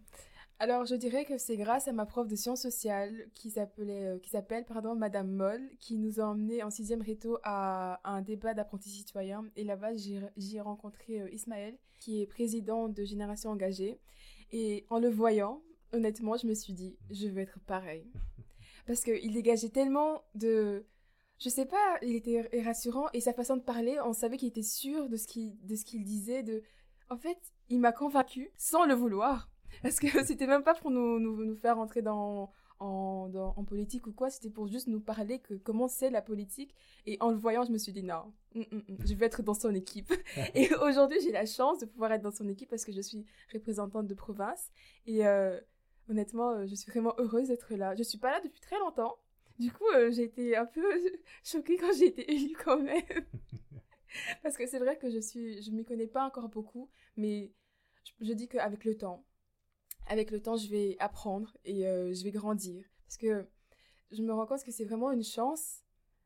Alors, 0.60 0.84
je 0.86 0.96
dirais 0.96 1.24
que 1.24 1.38
c'est 1.38 1.56
grâce 1.56 1.86
à 1.86 1.92
ma 1.92 2.04
prof 2.04 2.26
de 2.26 2.34
sciences 2.34 2.62
sociales 2.62 3.28
qui 3.34 3.50
s'appelait, 3.50 4.06
euh, 4.06 4.18
qui 4.18 4.30
s'appelle, 4.30 4.64
pardon, 4.64 4.96
Madame 4.96 5.30
Moll, 5.30 5.60
qui 5.78 5.98
nous 5.98 6.18
a 6.18 6.24
emmenés 6.24 6.64
en 6.64 6.70
sixième 6.70 7.00
réto 7.00 7.38
à, 7.44 8.00
à 8.02 8.10
un 8.10 8.22
débat 8.22 8.54
d'apprentis 8.54 8.88
citoyens. 8.90 9.44
Et 9.54 9.62
là-bas, 9.62 9.94
j'ai 9.94 10.60
rencontré 10.60 11.20
euh, 11.20 11.30
Ismaël, 11.30 11.78
qui 12.00 12.22
est 12.22 12.26
président 12.26 12.88
de 12.88 13.04
Génération 13.04 13.50
Engagée. 13.50 14.00
Et 14.50 14.84
en 14.90 14.98
le 14.98 15.08
voyant, 15.08 15.62
honnêtement, 15.92 16.36
je 16.36 16.48
me 16.48 16.54
suis 16.54 16.72
dit, 16.72 16.96
je 17.10 17.28
veux 17.28 17.38
être 17.38 17.60
pareil. 17.60 18.04
Parce 18.88 19.02
qu'il 19.02 19.32
dégageait 19.34 19.68
tellement 19.68 20.24
de... 20.34 20.86
Je 21.38 21.50
sais 21.50 21.66
pas, 21.66 21.98
il 22.00 22.16
était 22.16 22.50
rassurant 22.64 23.08
et 23.12 23.20
sa 23.20 23.34
façon 23.34 23.56
de 23.56 23.62
parler, 23.62 23.98
on 24.04 24.14
savait 24.14 24.38
qu'il 24.38 24.48
était 24.48 24.62
sûr 24.62 25.10
de 25.10 25.16
ce 25.16 25.26
qu'il 25.28 26.04
disait. 26.04 26.42
De... 26.42 26.62
En 27.10 27.18
fait, 27.18 27.38
il 27.68 27.80
m'a 27.80 27.92
convaincu 27.92 28.50
sans 28.56 28.86
le 28.86 28.94
vouloir. 28.94 29.50
Parce 29.82 30.00
que 30.00 30.24
c'était 30.24 30.46
même 30.46 30.62
pas 30.64 30.74
pour 30.74 30.90
nous, 30.90 31.20
nous, 31.20 31.44
nous 31.44 31.54
faire 31.54 31.78
entrer 31.78 32.00
dans, 32.00 32.50
en, 32.80 33.30
en 33.34 33.64
politique 33.64 34.06
ou 34.06 34.12
quoi, 34.12 34.30
c'était 34.30 34.48
pour 34.48 34.68
juste 34.68 34.86
nous 34.86 35.00
parler 35.00 35.38
que 35.38 35.52
comment 35.52 35.86
c'est 35.86 36.08
la 36.08 36.22
politique. 36.22 36.74
Et 37.04 37.18
en 37.20 37.30
le 37.30 37.36
voyant, 37.36 37.64
je 37.64 37.72
me 37.72 37.78
suis 37.78 37.92
dit 37.92 38.02
non, 38.02 38.32
mm, 38.54 38.60
mm, 38.60 38.76
mm, 38.88 38.96
je 39.04 39.14
vais 39.14 39.26
être 39.26 39.42
dans 39.42 39.54
son 39.54 39.74
équipe. 39.74 40.12
et 40.54 40.74
aujourd'hui, 40.76 41.18
j'ai 41.22 41.32
la 41.32 41.44
chance 41.44 41.78
de 41.78 41.84
pouvoir 41.84 42.12
être 42.12 42.22
dans 42.22 42.32
son 42.32 42.48
équipe 42.48 42.70
parce 42.70 42.86
que 42.86 42.92
je 42.92 43.02
suis 43.02 43.26
représentante 43.52 44.06
de 44.06 44.14
province. 44.14 44.70
Et 45.06 45.26
euh, 45.26 45.60
honnêtement, 46.08 46.50
euh, 46.50 46.66
je 46.66 46.74
suis 46.74 46.90
vraiment 46.90 47.14
heureuse 47.18 47.48
d'être 47.48 47.74
là. 47.74 47.94
Je 47.94 48.02
suis 48.02 48.18
pas 48.18 48.30
là 48.30 48.40
depuis 48.40 48.60
très 48.60 48.78
longtemps. 48.78 49.18
Du 49.58 49.72
coup, 49.72 49.86
euh, 49.94 50.10
j'ai 50.10 50.24
été 50.24 50.56
un 50.56 50.66
peu 50.66 50.82
choquée 51.44 51.76
quand 51.76 51.92
j'ai 51.98 52.06
été 52.06 52.32
élue 52.32 52.56
quand 52.56 52.80
même. 52.80 53.02
parce 54.42 54.56
que 54.56 54.66
c'est 54.66 54.78
vrai 54.78 54.96
que 54.98 55.10
je 55.10 55.18
suis, 55.18 55.62
je 55.62 55.70
m'y 55.70 55.84
connais 55.84 56.06
pas 56.06 56.24
encore 56.24 56.48
beaucoup, 56.48 56.90
mais 57.16 57.52
je, 58.04 58.12
je 58.26 58.32
dis 58.32 58.48
qu'avec 58.48 58.84
le 58.84 58.96
temps, 58.96 59.24
avec 60.06 60.30
le 60.30 60.40
temps, 60.40 60.56
je 60.56 60.68
vais 60.68 60.96
apprendre 61.00 61.56
et 61.64 61.86
euh, 61.86 62.12
je 62.12 62.24
vais 62.24 62.30
grandir. 62.30 62.84
Parce 63.06 63.18
que 63.18 63.46
je 64.10 64.22
me 64.22 64.32
rends 64.32 64.46
compte 64.46 64.64
que 64.64 64.72
c'est 64.72 64.84
vraiment 64.84 65.10
une 65.10 65.24
chance. 65.24 65.82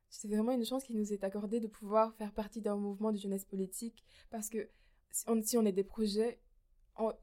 C'est 0.08 0.28
vraiment 0.28 0.52
une 0.52 0.64
chance 0.64 0.84
qui 0.84 0.94
nous 0.94 1.12
est 1.12 1.24
accordée 1.24 1.58
de 1.58 1.66
pouvoir 1.66 2.14
faire 2.14 2.32
partie 2.32 2.60
d'un 2.60 2.76
mouvement 2.76 3.12
de 3.12 3.16
jeunesse 3.16 3.44
politique. 3.44 4.04
Parce 4.30 4.48
que 4.48 4.68
si 5.10 5.24
on, 5.26 5.42
si 5.42 5.56
on 5.56 5.66
a 5.66 5.72
des 5.72 5.84
projets, 5.84 6.38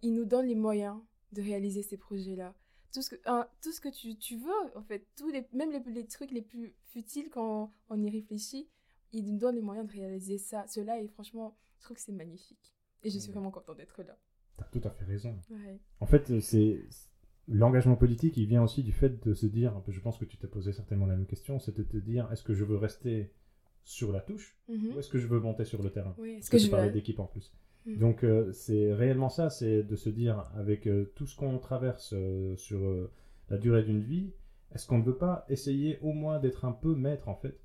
ils 0.01 0.13
nous 0.13 0.25
donnent 0.25 0.47
les 0.47 0.55
moyens 0.55 0.99
de 1.31 1.41
réaliser 1.41 1.83
ces 1.83 1.97
projets-là. 1.97 2.55
Tout 2.93 3.01
ce 3.01 3.11
que, 3.11 3.15
tout 3.61 3.71
ce 3.71 3.81
que 3.81 3.89
tu, 3.89 4.17
tu, 4.17 4.37
veux, 4.37 4.75
en 4.75 4.81
fait, 4.81 5.05
tous 5.15 5.29
les, 5.29 5.47
même 5.53 5.71
les, 5.71 5.79
les 5.91 6.07
trucs 6.07 6.31
les 6.31 6.41
plus 6.41 6.75
futiles 6.85 7.29
quand 7.29 7.71
on, 7.89 8.01
y 8.01 8.09
réfléchit, 8.09 8.67
ils 9.11 9.25
nous 9.25 9.37
donnent 9.37 9.55
les 9.55 9.61
moyens 9.61 9.87
de 9.87 9.93
réaliser 9.93 10.37
ça. 10.37 10.65
Cela, 10.67 10.99
et 10.99 11.07
franchement, 11.07 11.55
je 11.77 11.85
trouve 11.85 11.97
que 11.97 12.01
c'est 12.01 12.11
magnifique. 12.11 12.73
Et 13.03 13.09
je 13.09 13.19
suis 13.19 13.31
vraiment 13.31 13.51
contente 13.51 13.77
d'être 13.77 14.03
là. 14.03 14.17
T'as 14.57 14.65
tout 14.65 14.81
à 14.83 14.89
fait 14.89 15.05
raison. 15.05 15.39
En 15.99 16.05
fait, 16.05 16.39
c'est 16.39 16.83
l'engagement 17.47 17.95
politique, 17.95 18.37
il 18.37 18.47
vient 18.47 18.63
aussi 18.63 18.83
du 18.83 18.91
fait 18.91 19.23
de 19.25 19.33
se 19.33 19.45
dire, 19.45 19.81
je 19.87 19.99
pense 19.99 20.17
que 20.17 20.25
tu 20.25 20.37
t'es 20.37 20.47
posé 20.47 20.73
certainement 20.73 21.05
la 21.05 21.15
même 21.15 21.25
question, 21.25 21.59
c'est 21.59 21.75
de 21.75 21.83
te 21.83 21.97
dire, 21.97 22.31
est-ce 22.31 22.43
que 22.43 22.53
je 22.53 22.63
veux 22.63 22.77
rester 22.77 23.33
sur 23.83 24.11
la 24.11 24.19
touche 24.19 24.55
mhm. 24.67 24.93
ou 24.93 24.99
est-ce 24.99 25.09
que 25.09 25.17
je 25.17 25.27
veux 25.27 25.39
monter 25.39 25.65
sur 25.65 25.81
le 25.81 25.91
terrain? 25.91 26.15
Oui, 26.17 26.33
Est-ce 26.33 26.49
que, 26.49 26.57
que 26.57 26.63
je 26.63 26.69
parlais 26.69 26.91
d'équipe 26.91 27.19
en 27.19 27.25
plus. 27.25 27.51
Mhm. 27.85 27.97
Donc 27.97 28.23
euh, 28.23 28.51
c'est 28.51 28.93
réellement 28.93 29.29
ça, 29.29 29.49
c'est 29.49 29.83
de 29.83 29.95
se 29.95 30.09
dire, 30.09 30.49
avec 30.55 30.87
euh, 30.87 31.11
tout 31.15 31.25
ce 31.25 31.35
qu'on 31.35 31.57
traverse 31.59 32.13
euh, 32.13 32.55
sur 32.55 32.79
la 33.49 33.57
durée 33.57 33.83
d'une 33.83 34.03
vie, 34.03 34.31
est-ce 34.73 34.87
qu'on 34.87 34.99
ne 34.99 35.03
veut 35.03 35.17
pas 35.17 35.45
essayer 35.49 35.99
au 36.01 36.13
moins 36.13 36.39
d'être 36.39 36.65
un 36.65 36.71
peu 36.71 36.93
maître 36.93 37.27
en 37.27 37.35
fait 37.35 37.59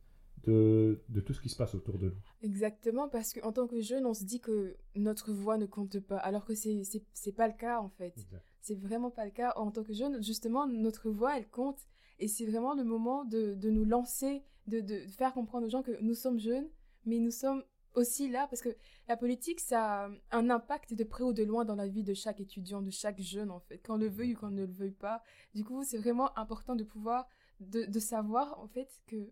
de, 0.44 1.02
de, 1.08 1.20
tout 1.20 1.32
ce 1.32 1.40
qui 1.40 1.48
se 1.48 1.56
passe 1.56 1.74
autour 1.74 1.98
de 1.98 2.06
nous? 2.06 2.22
Exactement, 2.42 3.08
parce 3.08 3.32
qu'en 3.32 3.52
tant 3.52 3.66
que 3.66 3.80
jeune, 3.80 4.06
on 4.06 4.14
se 4.14 4.24
dit 4.24 4.40
que 4.40 4.76
notre 4.94 5.32
voix 5.32 5.58
ne 5.58 5.66
compte 5.66 6.00
pas, 6.00 6.18
alors 6.18 6.44
que 6.44 6.54
c'est 6.54 6.74
n'est 6.74 7.32
pas 7.32 7.48
le 7.48 7.54
cas 7.54 7.80
en 7.80 7.88
fait. 7.90 8.14
C'est 8.60 8.78
vraiment 8.78 9.10
pas 9.10 9.26
le 9.26 9.30
cas. 9.30 9.52
En 9.56 9.70
tant 9.70 9.82
que 9.82 9.92
jeune, 9.92 10.22
justement, 10.22 10.66
notre 10.66 11.10
voix, 11.10 11.36
elle 11.36 11.48
compte. 11.48 11.80
Et 12.18 12.28
c'est 12.28 12.46
vraiment 12.46 12.74
le 12.74 12.84
moment 12.84 13.24
de, 13.24 13.54
de 13.54 13.70
nous 13.70 13.84
lancer, 13.84 14.42
de, 14.68 14.80
de, 14.80 15.06
faire 15.08 15.34
comprendre 15.34 15.66
aux 15.66 15.70
gens 15.70 15.82
que 15.82 16.00
nous 16.00 16.14
sommes 16.14 16.38
jeunes, 16.38 16.68
mais 17.04 17.18
nous 17.18 17.32
sommes 17.32 17.62
aussi 17.94 18.30
là, 18.30 18.46
parce 18.48 18.62
que 18.62 18.70
la 19.08 19.16
politique, 19.16 19.60
ça 19.60 20.06
a 20.06 20.10
un 20.32 20.50
impact 20.50 20.94
de 20.94 21.04
près 21.04 21.24
ou 21.24 21.32
de 21.32 21.42
loin 21.42 21.64
dans 21.64 21.76
la 21.76 21.88
vie 21.88 22.02
de 22.02 22.14
chaque 22.14 22.40
étudiant, 22.40 22.82
de 22.82 22.90
chaque 22.90 23.20
jeune 23.20 23.50
en 23.50 23.60
fait, 23.60 23.78
qu'on 23.78 23.96
le 23.96 24.08
veuille 24.08 24.34
ou 24.34 24.38
qu'on 24.38 24.50
ne 24.50 24.64
le 24.64 24.72
veuille 24.72 24.92
pas. 24.92 25.22
Du 25.54 25.64
coup, 25.64 25.84
c'est 25.84 25.98
vraiment 25.98 26.36
important 26.38 26.74
de 26.74 26.84
pouvoir, 26.84 27.28
de, 27.60 27.84
de 27.84 27.98
savoir 28.00 28.58
en 28.60 28.68
fait 28.68 29.00
que 29.06 29.30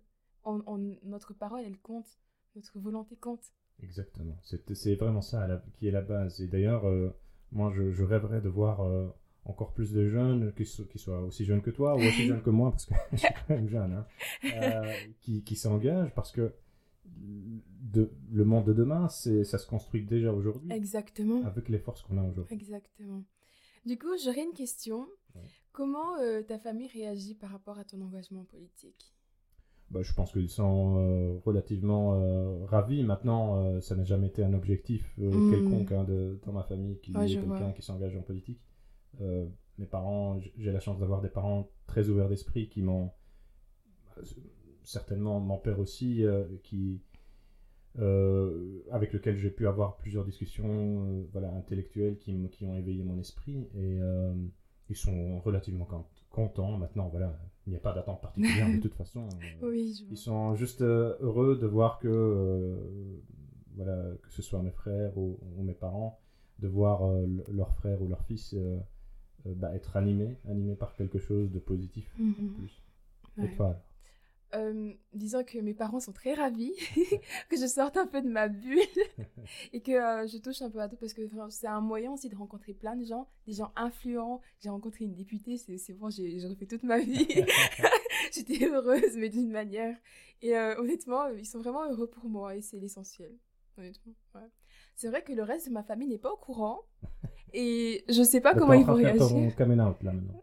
notre 1.04 1.34
parole, 1.34 1.62
elle 1.64 1.78
compte, 1.78 2.18
notre 2.56 2.78
volonté 2.78 3.16
compte. 3.16 3.52
Exactement. 3.82 4.36
C'est 4.42 4.94
vraiment 4.94 5.22
ça 5.22 5.62
qui 5.74 5.88
est 5.88 5.90
la 5.90 6.02
base. 6.02 6.40
Et 6.40 6.46
d'ailleurs, 6.46 6.86
euh, 6.86 7.10
moi, 7.50 7.72
je, 7.74 8.02
rêverais 8.02 8.40
de 8.40 8.48
voir 8.48 8.80
euh, 8.80 9.08
encore 9.44 9.72
plus 9.72 9.92
de 9.92 10.06
jeunes 10.06 10.52
qui, 10.54 10.64
qui, 10.64 10.98
soient 10.98 11.20
aussi 11.22 11.44
jeunes 11.44 11.62
que 11.62 11.70
toi 11.70 11.94
ou 11.94 11.98
aussi 11.98 12.26
jeunes 12.26 12.42
que 12.42 12.50
moi, 12.50 12.70
parce 12.70 12.86
que 12.86 12.94
je 13.12 13.16
suis 13.18 13.28
quand 13.28 13.54
même 13.54 13.68
jeune, 13.68 13.92
hein, 13.92 14.06
euh, 14.44 14.92
qui, 15.20 15.42
qui 15.42 15.56
s'engagent 15.56 16.14
parce 16.14 16.32
que 16.32 16.52
de, 17.16 18.10
le 18.30 18.44
monde 18.44 18.66
de 18.66 18.72
demain, 18.72 19.08
ça 19.08 19.58
se 19.58 19.66
construit 19.66 20.04
déjà 20.04 20.32
aujourd'hui. 20.32 20.70
Exactement. 20.72 21.44
Avec 21.44 21.68
les 21.68 21.78
forces 21.78 22.02
qu'on 22.02 22.18
a 22.18 22.22
aujourd'hui. 22.22 22.54
Exactement. 22.54 23.24
Du 23.84 23.98
coup, 23.98 24.16
j'aurais 24.22 24.44
une 24.44 24.54
question. 24.54 25.08
Comment 25.72 26.16
ta 26.46 26.58
famille 26.58 26.88
réagit 26.88 27.34
par 27.34 27.50
rapport 27.50 27.78
à 27.78 27.84
ton 27.84 28.00
engagement 28.00 28.44
politique? 28.44 29.14
Bah, 29.92 30.00
je 30.02 30.14
pense 30.14 30.32
qu'ils 30.32 30.48
sont 30.48 30.96
euh, 30.96 31.38
relativement 31.44 32.14
euh, 32.14 32.64
ravis. 32.64 33.04
Maintenant, 33.04 33.58
euh, 33.58 33.80
ça 33.80 33.94
n'a 33.94 34.04
jamais 34.04 34.28
été 34.28 34.42
un 34.42 34.54
objectif 34.54 35.12
mm. 35.18 35.50
quelconque 35.50 35.92
hein, 35.92 36.04
de, 36.04 36.40
dans 36.46 36.52
ma 36.52 36.62
famille 36.62 36.98
qui 37.00 37.12
est 37.12 37.34
quelqu'un 37.34 37.72
qui 37.72 37.82
s'engage 37.82 38.16
en 38.16 38.22
politique. 38.22 38.60
mes 39.20 39.86
parents, 39.86 40.40
j'ai 40.56 40.72
la 40.72 40.80
chance 40.80 40.98
d'avoir 40.98 41.20
des 41.20 41.28
parents 41.28 41.70
très 41.86 42.08
ouverts 42.08 42.30
d'esprit 42.30 42.70
qui 42.70 42.80
m'ont 42.80 43.10
certainement 44.84 45.40
mon 45.40 45.58
père 45.58 45.78
aussi, 45.78 46.24
qui 46.62 47.00
avec 47.98 49.12
lequel 49.12 49.36
j'ai 49.36 49.50
pu 49.50 49.66
avoir 49.66 49.96
plusieurs 49.96 50.24
discussions 50.24 51.26
voilà 51.32 51.50
intellectuelles 51.52 52.16
qui, 52.18 52.34
qui 52.50 52.64
ont 52.64 52.74
éveillé 52.74 53.04
mon 53.04 53.18
esprit 53.18 53.68
et 53.76 53.98
ils 54.88 54.96
sont 54.96 55.40
relativement 55.40 55.88
contents. 56.30 56.76
Maintenant, 56.76 57.08
voilà, 57.08 57.38
il 57.66 57.70
n'y 57.70 57.76
a 57.76 57.80
pas 57.80 57.92
d'attente 57.92 58.20
particulière 58.20 58.68
de 58.68 58.76
toute 58.80 58.94
façon. 58.94 59.28
Euh, 59.62 59.74
ils 59.74 60.16
sont 60.16 60.54
juste 60.54 60.82
euh, 60.82 61.16
heureux 61.20 61.56
de 61.56 61.66
voir 61.66 61.98
que, 61.98 62.08
euh, 62.08 63.20
voilà, 63.76 64.02
que 64.22 64.30
ce 64.30 64.42
soit 64.42 64.62
mes 64.62 64.70
frères 64.70 65.16
ou, 65.16 65.38
mes 65.58 65.74
parents, 65.74 66.18
de 66.58 66.68
voir 66.68 67.02
leur 67.50 67.74
frère 67.74 68.02
ou 68.02 68.08
leur 68.08 68.22
fils 68.24 68.54
bah, 69.44 69.74
être 69.74 69.96
animé, 69.96 70.36
animé 70.48 70.76
par 70.76 70.94
quelque 70.94 71.18
chose 71.18 71.50
de 71.50 71.58
positif. 71.58 72.14
Mm 72.18 72.32
plus. 72.58 72.82
Euh, 74.54 74.92
disons 75.14 75.44
que 75.44 75.58
mes 75.58 75.72
parents 75.72 76.00
sont 76.00 76.12
très 76.12 76.34
ravis 76.34 76.74
que 77.48 77.56
je 77.56 77.66
sorte 77.66 77.96
un 77.96 78.06
peu 78.06 78.20
de 78.20 78.28
ma 78.28 78.48
bulle 78.48 78.80
et 79.72 79.80
que 79.80 79.92
euh, 79.92 80.26
je 80.26 80.36
touche 80.36 80.60
un 80.60 80.68
peu 80.68 80.78
à 80.80 80.88
tout 80.88 80.96
parce 80.96 81.14
que 81.14 81.22
c'est 81.48 81.66
un 81.66 81.80
moyen 81.80 82.12
aussi 82.12 82.28
de 82.28 82.36
rencontrer 82.36 82.74
plein 82.74 82.94
de 82.94 83.04
gens, 83.04 83.28
des 83.46 83.54
gens 83.54 83.72
influents. 83.76 84.42
J'ai 84.60 84.68
rencontré 84.68 85.06
une 85.06 85.14
députée, 85.14 85.56
c'est 85.56 85.94
bon, 85.94 86.10
j'ai 86.10 86.46
refait 86.46 86.66
toute 86.66 86.82
ma 86.82 86.98
vie. 86.98 87.26
J'étais 88.32 88.66
heureuse, 88.66 89.16
mais 89.16 89.30
d'une 89.30 89.50
manière. 89.50 89.96
Et 90.42 90.54
euh, 90.56 90.78
honnêtement, 90.78 91.28
ils 91.28 91.46
sont 91.46 91.60
vraiment 91.60 91.90
heureux 91.90 92.08
pour 92.08 92.28
moi 92.28 92.54
et 92.54 92.60
c'est 92.60 92.78
l'essentiel. 92.78 93.32
Honnêtement, 93.78 94.12
C'est 94.94 95.08
vrai 95.08 95.22
que 95.22 95.32
le 95.32 95.44
reste 95.44 95.68
de 95.68 95.72
ma 95.72 95.82
famille 95.82 96.08
n'est 96.08 96.18
pas 96.18 96.30
au 96.30 96.36
courant. 96.36 96.80
Et 97.54 98.04
je 98.08 98.22
sais 98.22 98.42
pas 98.42 98.54
comment 98.54 98.74
ils 98.74 98.84
vont 98.84 98.94
réagir. 98.94 99.22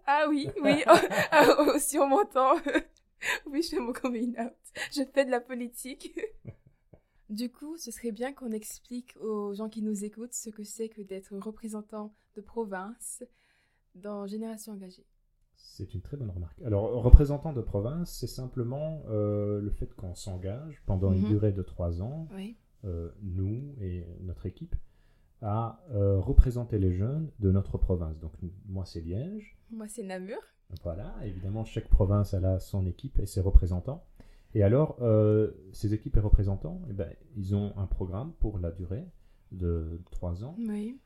Ah 0.08 0.26
oui, 0.30 0.50
oui, 0.64 0.84
si 1.80 2.00
on 2.00 2.08
m'entend. 2.08 2.56
oui, 3.52 3.62
je 3.62 3.70
fais 3.70 3.80
mon 3.80 3.94
coming 3.94 4.40
out. 4.40 4.54
Je 4.92 5.04
fais 5.14 5.26
de 5.26 5.32
la 5.32 5.42
politique. 5.42 6.18
du 7.30 7.52
coup, 7.52 7.78
ce 7.78 7.92
serait 7.92 8.12
bien 8.12 8.34
qu'on 8.34 8.52
explique 8.52 9.16
aux 9.18 9.54
gens 9.54 9.70
qui 9.70 9.82
nous 9.82 10.04
écoutent 10.04 10.34
ce 10.34 10.50
que 10.50 10.64
c'est 10.64 10.90
que 10.90 11.02
d'être 11.02 11.36
représentant 11.38 12.14
de 12.36 12.42
province 12.42 13.24
dans 13.96 14.28
Génération 14.28 14.74
Engagée. 14.74 15.06
C'est 15.56 15.94
une 15.94 16.02
très 16.02 16.18
bonne 16.18 16.30
remarque. 16.30 16.62
Alors, 16.62 17.02
représentant 17.04 17.54
de 17.54 17.62
province, 17.62 18.12
c'est 18.18 18.28
simplement 18.28 19.04
euh, 19.10 19.62
le 19.62 19.70
fait 19.72 19.94
qu'on 19.94 20.16
s'engage 20.16 20.82
pendant 20.86 21.12
une 21.12 21.24
mhm. 21.24 21.30
durée 21.30 21.52
de 21.52 21.62
trois 21.62 22.02
ans, 22.02 22.28
euh, 22.86 23.10
nous 23.22 23.76
et 23.82 24.06
notre 24.22 24.46
équipe, 24.46 24.76
à 25.42 25.82
euh, 25.92 26.18
représenter 26.20 26.80
les 26.80 26.94
jeunes 26.94 27.30
de 27.40 27.52
notre 27.52 27.78
province. 27.78 28.20
Donc, 28.20 28.34
moi, 28.68 28.86
c'est 28.86 29.02
Liège. 29.02 29.58
Moi, 29.72 29.88
c'est 29.88 30.04
Namur. 30.04 30.40
Voilà, 30.84 31.14
évidemment, 31.26 31.66
chaque 31.66 31.88
province 31.88 32.34
a 32.34 32.60
son 32.60 32.86
équipe 32.86 33.20
et 33.20 33.26
ses 33.26 33.42
représentants. 33.42 34.04
Et 34.56 34.64
alors, 34.64 34.98
euh, 35.02 35.52
ces 35.74 35.94
équipes 35.94 36.18
et 36.18 36.22
représentants, 36.22 36.82
eh 36.90 36.94
ben, 36.94 37.10
ils 37.38 37.56
ont 37.56 37.74
un 37.78 37.86
programme 37.86 38.32
pour 38.40 38.60
la 38.60 38.72
durée 38.72 39.06
de 39.52 40.00
trois 40.12 40.44
ans. 40.44 40.56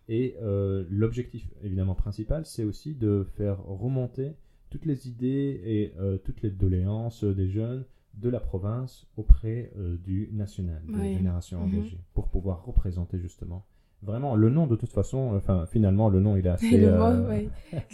Et 0.08 0.36
euh, 0.42 0.86
l'objectif, 0.90 1.50
évidemment, 1.64 1.96
principal, 1.96 2.46
c'est 2.46 2.64
aussi 2.64 2.94
de 2.94 3.26
faire 3.36 3.64
remonter 3.64 4.34
toutes 4.70 4.86
les 4.86 5.08
idées 5.08 5.62
et 5.66 5.94
euh, 6.00 6.18
toutes 6.18 6.42
les 6.42 6.50
doléances 6.50 7.24
des 7.24 7.50
jeunes 7.50 7.86
de 8.16 8.30
la 8.30 8.40
province 8.40 9.08
auprès 9.18 9.72
du 10.06 10.30
national, 10.34 10.84
de 10.88 10.98
la 10.98 11.12
génération 11.12 11.60
mhm. 11.60 11.66
engagée, 11.66 12.00
pour 12.14 12.28
pouvoir 12.28 12.64
représenter 12.64 13.18
justement 13.18 13.66
Vraiment, 14.04 14.36
le 14.36 14.50
nom, 14.50 14.68
de 14.68 14.76
toute 14.76 14.92
façon, 14.92 15.34
enfin, 15.36 15.66
finalement, 15.66 16.10
le 16.10 16.20
nom, 16.20 16.36
il 16.36 16.46
est 16.46 16.50
assez. 16.58 16.78
le, 16.78 16.88
euh, 16.88 17.46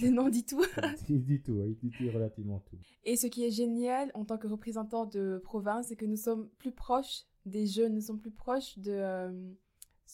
le 0.01 0.09
nom 0.09 0.29
dit 0.29 0.43
tout. 0.43 0.63
il 1.09 1.23
dit 1.23 1.41
tout, 1.41 1.61
il 1.83 1.89
dit 1.89 2.09
relativement 2.09 2.63
tout. 2.69 2.77
Et 3.03 3.15
ce 3.15 3.27
qui 3.27 3.45
est 3.45 3.51
génial 3.51 4.09
en 4.15 4.25
tant 4.25 4.37
que 4.37 4.47
représentant 4.47 5.05
de 5.05 5.39
province, 5.43 5.87
c'est 5.87 5.95
que 5.95 6.05
nous 6.05 6.17
sommes 6.17 6.49
plus 6.57 6.71
proches 6.71 7.25
des 7.45 7.67
jeunes, 7.67 7.93
nous 7.93 8.01
sommes 8.01 8.19
plus 8.19 8.31
proches 8.31 8.77
de. 8.79 8.91
Euh, 8.91 9.51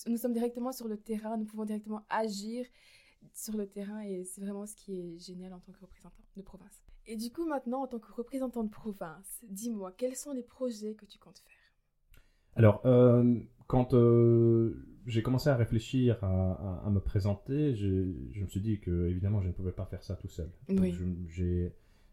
nous 0.08 0.18
sommes 0.18 0.34
directement 0.34 0.74
sur 0.74 0.90
le 0.90 0.98
terrain, 0.98 1.38
nous 1.38 1.46
pouvons 1.46 1.64
directement 1.64 2.06
agir 2.10 2.66
sur 3.34 3.56
le 3.56 3.66
terrain 3.66 4.02
et 4.02 4.25
c'est 4.25 4.42
vraiment 4.42 4.66
ce 4.66 4.75
qui 4.75 4.94
est 4.94 5.18
génial 5.18 5.54
en 5.54 5.60
tant 5.60 5.72
que 5.72 5.80
représentant 5.80 6.24
de 6.36 6.42
province. 6.42 6.84
Et 7.08 7.16
du 7.16 7.32
coup, 7.32 7.46
maintenant, 7.46 7.84
en 7.84 7.88
tant 7.88 8.00
que 8.00 8.12
représentant 8.12 8.64
de 8.66 8.70
province, 8.70 9.40
dis-moi, 9.48 9.94
quels 9.96 10.16
sont 10.16 10.34
les 10.34 10.44
projets 10.44 10.96
que 10.96 11.06
tu 11.06 11.18
comptes 11.18 11.40
faire? 11.40 11.54
Alors, 12.56 12.82
euh, 12.86 13.40
quand 13.68 13.94
j'ai 15.06 15.22
commencé 15.22 15.50
à 15.50 15.56
réfléchir 15.56 16.24
à, 16.24 16.90
me 16.90 17.00
présenter, 17.00 17.76
je 17.76 18.42
me 18.42 18.48
suis 18.48 18.62
dit 18.62 18.80
que 18.80 19.08
évidemment 19.08 19.42
je 19.42 19.48
ne 19.48 19.54
pouvais 19.54 19.72
pas 19.72 19.86
faire 19.86 20.04
ça 20.04 20.16
tout 20.16 20.30
seul. 20.30 20.50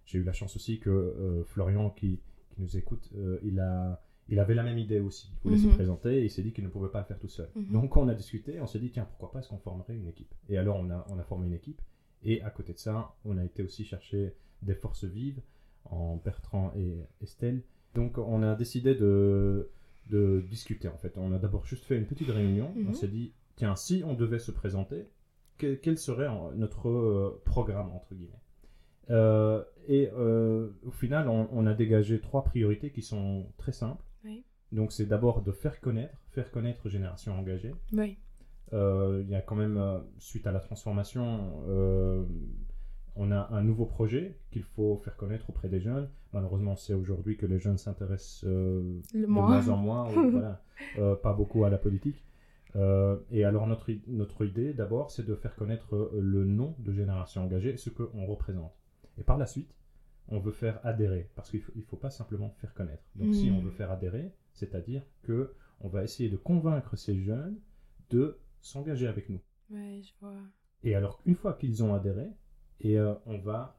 J'ai 0.05 0.19
eu 0.19 0.23
la 0.25 0.33
chance 0.33 0.57
aussi 0.57 0.79
que 0.79 1.45
Florian, 1.49 1.91
qui, 1.91 2.21
qui, 2.51 2.61
nous 2.61 2.77
écoute, 2.77 3.11
il 3.43 3.61
a 3.61 4.03
il 4.29 4.39
avait 4.39 4.55
la 4.55 4.63
même 4.63 4.79
idée 4.79 5.01
aussi. 5.01 5.31
Il 5.45 5.49
voulait 5.49 5.61
se 5.61 5.67
mhm. 5.67 5.75
présenter 5.75 6.21
et 6.21 6.25
il 6.25 6.31
s'est 6.31 6.43
dit 6.43 6.53
qu'il 6.53 6.65
ne 6.65 6.69
pouvait 6.69 6.89
pas 6.89 7.01
le 7.01 7.05
faire 7.05 7.19
tout 7.19 7.29
seul. 7.29 7.49
Mhm. 7.55 7.73
Donc 7.73 7.97
on 7.97 8.09
a 8.09 8.15
discuté, 8.15 8.61
on 8.61 8.67
s'est 8.67 8.79
dit 8.79 8.91
tiens 8.91 9.05
pourquoi 9.05 9.31
pas 9.31 9.41
est-ce 9.41 9.49
qu'on 9.49 9.59
formerait 9.59 9.95
une 9.95 10.07
équipe? 10.07 10.33
Et 10.49 10.57
alors 10.57 10.77
on 10.77 10.91
a, 10.91 11.07
on 11.11 11.19
a 11.19 11.23
formé 11.23 11.47
une 11.47 11.55
équipe 11.55 11.81
et 12.23 12.43
à 12.43 12.51
côté 12.51 12.73
de 12.73 12.79
ça 12.79 13.15
on 13.25 13.37
a 13.37 13.45
été 13.45 13.63
aussi 13.63 13.85
chercher 13.85 14.35
des 14.63 14.75
forces 14.75 15.05
vives 15.05 15.41
en 15.85 16.17
Bertrand 16.17 16.73
et 16.77 17.01
Estelle. 17.21 17.63
Donc 17.95 18.17
on 18.17 18.43
a 18.43 18.55
décidé 18.55 18.95
de, 18.95 19.69
de 20.09 20.45
discuter 20.49 20.89
en 20.89 20.97
fait. 20.97 21.17
On 21.17 21.33
a 21.33 21.39
d'abord 21.39 21.65
juste 21.65 21.85
fait 21.85 21.97
une 21.97 22.07
petite 22.07 22.31
réunion. 22.31 22.73
On 22.77 22.81
mhm. 22.81 22.95
s'est 22.95 23.09
dit 23.09 23.33
tiens 23.57 23.77
si 23.77 24.03
on 24.05 24.15
devait 24.15 24.39
se 24.39 24.51
présenter, 24.51 25.09
quel, 25.59 25.99
serait 25.99 26.29
notre 26.57 26.89
euh, 26.89 27.43
programme 27.45 27.91
entre 27.93 28.15
guillemets? 28.15 28.41
Euh, 29.11 29.63
et 29.89 30.09
euh, 30.13 30.71
au 30.85 30.91
final, 30.91 31.29
on, 31.29 31.49
on, 31.53 31.67
a 31.67 31.75
dégagé 31.75 32.21
trois 32.21 32.45
priorités 32.45 32.91
qui 32.91 33.03
sont 33.03 33.47
très 33.59 33.73
simples. 33.73 34.05
Donc 34.73 34.91
c'est 34.91 35.05
d'abord 35.05 35.43
de 35.43 35.53
faire 35.53 35.81
connaître, 35.81 36.17
faire 36.31 36.51
connaître 36.51 36.89
Génération 36.89 37.39
Engagée. 37.39 37.75
Oui. 37.93 38.17
Il 38.73 39.29
y 39.29 39.35
a 39.35 39.43
quand 39.43 39.55
même, 39.55 40.03
suite 40.19 40.47
à 40.47 40.53
la 40.53 40.61
transformation, 40.61 41.63
on 43.15 43.31
a 43.31 43.49
un 43.51 43.63
nouveau 43.63 43.85
projet 43.85 44.39
qu'il 44.51 44.63
faut 44.63 44.97
faire 44.99 45.17
connaître 45.17 45.51
auprès 45.51 45.69
des 45.69 45.81
jeunes. 45.81 46.09
Malheureusement, 46.33 46.77
c'est 46.77 46.95
aujourd'hui 46.95 47.37
que 47.37 47.47
les 47.47 47.59
jeunes 47.59 47.79
s'intéressent 47.79 48.45
de 48.45 49.27
moins 49.27 49.69
en 49.69 49.77
moins, 49.77 50.05
voilà, 50.31 50.63
pas 51.17 51.33
beaucoup 51.33 51.65
à 51.65 51.71
la 51.71 51.79
politique. 51.79 52.25
et 53.31 53.45
alors 53.45 53.67
notre, 53.67 53.91
notre 54.09 54.45
idée 54.47 54.73
d'abord, 54.73 55.11
c'est 55.11 55.27
de 55.27 55.35
faire 55.35 55.55
connaître 55.55 56.11
le 56.15 56.45
nom 56.45 56.75
de 56.79 56.93
Génération 56.93 57.43
Engagée, 57.43 57.77
ce 57.77 57.91
qu'on 57.91 58.25
représente. 58.25 58.73
Et 59.19 59.23
par 59.23 59.37
la 59.37 59.47
suite, 59.47 59.75
on 60.29 60.39
veut 60.39 60.53
faire 60.53 60.81
adhérer, 60.85 61.31
parce 61.35 61.51
qu'il 61.51 61.63
ne 61.75 61.83
faut, 61.83 61.97
pas 61.97 62.11
simplement 62.11 62.51
faire 62.61 62.73
connaître. 62.75 63.03
Donc 63.17 63.35
si 63.35 63.51
on 63.51 63.61
hmm. 63.61 63.65
veut 63.67 63.71
faire 63.71 63.91
adhérer, 63.91 64.33
c'est-à-dire 64.55 65.03
que 65.23 65.53
on 65.81 65.89
va 65.89 66.05
essayer 66.05 66.29
de 66.29 66.37
convaincre 66.37 66.97
ces 66.97 67.19
jeunes 67.19 67.59
de 68.11 68.39
s'engager 68.61 69.07
avec 69.07 69.29
nous. 69.29 69.41
Ouais, 69.71 70.01
je 70.03 70.13
vois. 70.21 70.39
Et 70.85 70.95
alors, 70.95 71.21
une 71.27 71.35
fois 71.35 71.55
qu'ils 71.55 71.83
ont 71.83 71.95
adhéré, 71.95 72.29
et 72.81 72.99
euh, 72.99 73.15
on 73.27 73.39
va 73.39 73.77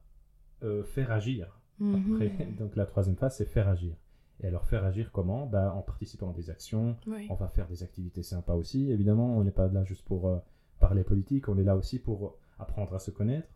euh, 0.63 0.83
faire 0.83 1.12
agir. 1.12 1.59
Mhm. 1.79 2.13
Après, 2.13 2.47
donc 2.59 2.75
la 2.75 2.85
troisième 2.85 3.15
phase, 3.15 3.38
c'est 3.38 3.45
faire 3.45 3.67
agir. 3.67 3.95
Et 4.41 4.47
alors, 4.47 4.65
faire 4.65 4.83
agir 4.83 5.12
comment? 5.12 5.45
Ben, 5.45 5.69
En 5.71 5.81
participant 5.81 6.31
à 6.31 6.33
des 6.33 6.50
actions. 6.50 6.97
On 7.29 7.35
va 7.35 7.47
faire 7.47 7.67
des 7.67 7.83
activités 7.83 8.23
sympas 8.23 8.55
aussi. 8.55 8.91
Évidemment, 8.91 9.38
on 9.38 9.43
n'est 9.43 9.51
pas 9.51 9.67
là 9.67 9.83
juste 9.83 10.03
pour 10.05 10.27
euh, 10.27 10.38
parler 10.79 11.03
politique, 11.03 11.47
on 11.50 11.57
est 11.57 11.63
là 11.63 11.75
aussi 11.75 12.00
pour 12.00 12.38
apprendre 12.59 12.93
à 12.93 13.00
se 13.00 13.12
connaître. 13.12 13.47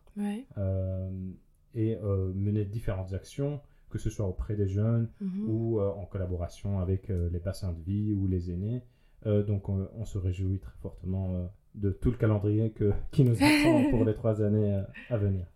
Et 1.74 1.96
mener 2.00 2.64
différentes 2.64 3.12
actions, 3.12 3.60
que 3.90 3.98
ce 3.98 4.10
soit 4.10 4.26
auprès 4.26 4.56
des 4.56 4.66
jeunes 4.66 5.08
mhm. 5.20 5.48
ou 5.48 5.80
en 5.80 6.06
collaboration 6.06 6.80
avec 6.80 7.08
les 7.08 7.38
bassins 7.38 7.72
de 7.72 7.80
vie 7.82 8.12
ou 8.12 8.26
les 8.26 8.50
aînés. 8.50 8.82
donc 9.26 9.68
on, 9.68 10.04
se 10.04 10.18
réjouit 10.18 10.58
très 10.58 10.76
fortement 10.78 11.50
de 11.78 11.90
tout 11.90 12.10
le 12.10 12.16
calendrier 12.16 12.70
que, 12.70 12.92
qui 13.10 13.24
nous 13.24 13.36
attend 13.36 13.90
pour 13.90 14.04
les 14.04 14.14
trois 14.14 14.42
années 14.42 14.82
à 15.10 15.16
venir. 15.16 15.46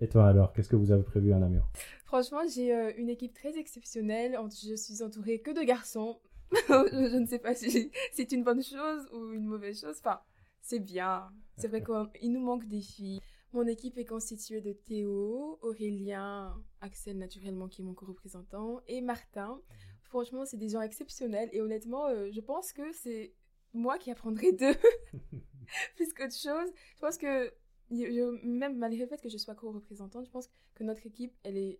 Et 0.00 0.08
toi 0.08 0.28
alors, 0.28 0.52
qu'est-ce 0.52 0.68
que 0.68 0.76
vous 0.76 0.92
avez 0.92 1.02
prévu 1.02 1.32
à 1.32 1.38
Namur 1.38 1.68
Franchement, 2.04 2.40
j'ai 2.52 2.72
une 2.96 3.08
équipe 3.08 3.34
très 3.34 3.58
exceptionnelle. 3.58 4.38
Je 4.62 4.74
suis 4.76 5.02
entourée 5.02 5.40
que 5.40 5.50
de 5.50 5.64
garçons. 5.64 6.20
je 6.68 7.18
ne 7.18 7.26
sais 7.26 7.38
pas 7.38 7.54
si 7.54 7.90
c'est 8.12 8.32
une 8.32 8.44
bonne 8.44 8.62
chose 8.62 9.08
ou 9.12 9.32
une 9.32 9.44
mauvaise 9.44 9.80
chose. 9.80 9.96
Enfin, 9.98 10.20
c'est 10.60 10.80
bien. 10.80 11.28
C'est 11.56 11.68
vrai 11.68 11.82
qu'il 11.82 12.32
nous 12.32 12.40
manque 12.40 12.66
des 12.66 12.80
filles. 12.80 13.20
Mon 13.52 13.66
équipe 13.66 13.96
est 13.96 14.04
constituée 14.04 14.60
de 14.60 14.72
Théo, 14.72 15.58
Aurélien, 15.62 16.54
Axel 16.80 17.16
naturellement 17.16 17.66
qui 17.66 17.80
est 17.80 17.84
mon 17.84 17.94
co-représentant 17.94 18.80
et 18.86 19.00
Martin. 19.00 19.60
Franchement, 20.02 20.44
c'est 20.44 20.58
des 20.58 20.68
gens 20.68 20.82
exceptionnels 20.82 21.48
et 21.52 21.60
honnêtement, 21.60 22.06
euh, 22.06 22.28
je 22.30 22.40
pense 22.40 22.72
que 22.72 22.92
c'est 22.92 23.34
moi 23.72 23.98
qui 23.98 24.10
apprendrai 24.10 24.52
d'eux 24.52 24.76
plus 25.96 26.12
qu'autre 26.12 26.36
chose. 26.36 26.70
Je 26.96 27.00
pense 27.00 27.18
que 27.18 27.52
même 27.90 28.76
malgré 28.76 29.02
le 29.02 29.08
fait 29.08 29.20
que 29.20 29.28
je 29.28 29.38
sois 29.38 29.54
co-représentante, 29.54 30.26
je 30.26 30.30
pense 30.30 30.48
que 30.74 30.84
notre 30.84 31.06
équipe, 31.06 31.32
elle 31.42 31.56
est, 31.56 31.78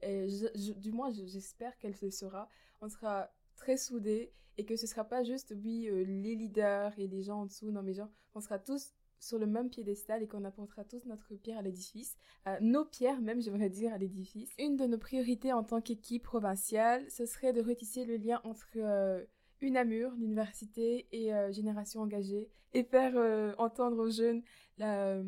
du 0.76 0.92
moins 0.92 1.10
j'espère 1.10 1.76
qu'elle 1.78 1.94
le 2.00 2.10
sera. 2.10 2.48
On 2.80 2.88
sera 2.88 3.30
très 3.56 3.76
soudés 3.76 4.32
et 4.56 4.64
que 4.64 4.76
ce 4.76 4.86
sera 4.86 5.04
pas 5.04 5.22
juste 5.22 5.54
oui 5.56 5.88
euh, 5.88 6.04
les 6.04 6.34
leaders 6.34 6.98
et 6.98 7.06
les 7.06 7.22
gens 7.22 7.42
en 7.42 7.46
dessous. 7.46 7.70
Non 7.70 7.82
mais 7.82 7.94
genre, 7.94 8.10
on 8.34 8.40
sera 8.40 8.58
tous 8.58 8.92
sur 9.20 9.38
le 9.38 9.46
même 9.46 9.68
piédestal 9.68 10.22
et 10.22 10.26
qu'on 10.26 10.44
apportera 10.44 10.84
tous 10.84 11.04
notre 11.06 11.34
pierre 11.34 11.58
à 11.58 11.62
l'édifice, 11.62 12.16
nos 12.60 12.84
pierres 12.84 13.20
même, 13.20 13.40
j'aimerais 13.40 13.70
dire, 13.70 13.92
à 13.92 13.98
l'édifice. 13.98 14.50
Une 14.58 14.76
de 14.76 14.86
nos 14.86 14.98
priorités 14.98 15.52
en 15.52 15.64
tant 15.64 15.80
qu'équipe 15.80 16.22
provinciale, 16.22 17.04
ce 17.10 17.26
serait 17.26 17.52
de 17.52 17.60
retisser 17.60 18.04
le 18.04 18.16
lien 18.16 18.40
entre 18.44 18.68
euh, 18.76 19.24
UNAMUR, 19.60 20.12
l'université, 20.16 21.08
et 21.12 21.34
euh, 21.34 21.52
Génération 21.52 22.00
Engagée, 22.00 22.50
et 22.74 22.84
faire 22.84 23.16
euh, 23.16 23.54
entendre 23.58 23.98
aux 23.98 24.10
jeunes 24.10 24.42
la, 24.76 25.22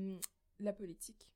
la 0.59 0.73
politique. 0.73 1.31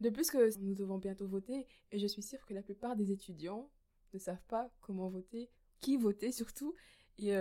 De 0.00 0.10
plus 0.10 0.30
que 0.30 0.58
nous 0.60 0.74
devons 0.74 0.98
bientôt 0.98 1.26
voter, 1.26 1.66
et 1.92 1.98
je 1.98 2.06
suis 2.06 2.22
sûre 2.22 2.44
que 2.46 2.54
la 2.54 2.62
plupart 2.62 2.96
des 2.96 3.10
étudiants 3.12 3.70
ne 4.14 4.18
savent 4.18 4.44
pas 4.48 4.70
comment 4.80 5.08
voter, 5.08 5.50
qui 5.80 5.96
voter 5.96 6.32
surtout, 6.32 6.74
et 7.18 7.32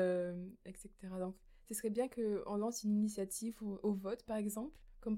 etc. 0.66 0.90
Donc, 1.20 1.36
ce 1.68 1.74
serait 1.74 1.90
bien 1.90 2.08
qu'on 2.08 2.56
lance 2.56 2.84
une 2.84 2.96
initiative 2.96 3.62
au, 3.62 3.94
vote, 3.94 4.24
par 4.24 4.38
exemple, 4.38 4.74
comme, 5.02 5.18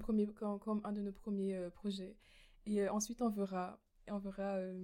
un 0.84 0.92
de 0.92 1.00
nos 1.00 1.12
premiers 1.12 1.54
euh, 1.54 1.70
projets. 1.70 2.16
Et 2.66 2.82
euh, 2.82 2.92
ensuite, 2.92 3.22
on 3.22 3.28
verra, 3.28 3.80
on 4.08 4.18
verra 4.18 4.56
euh, 4.56 4.74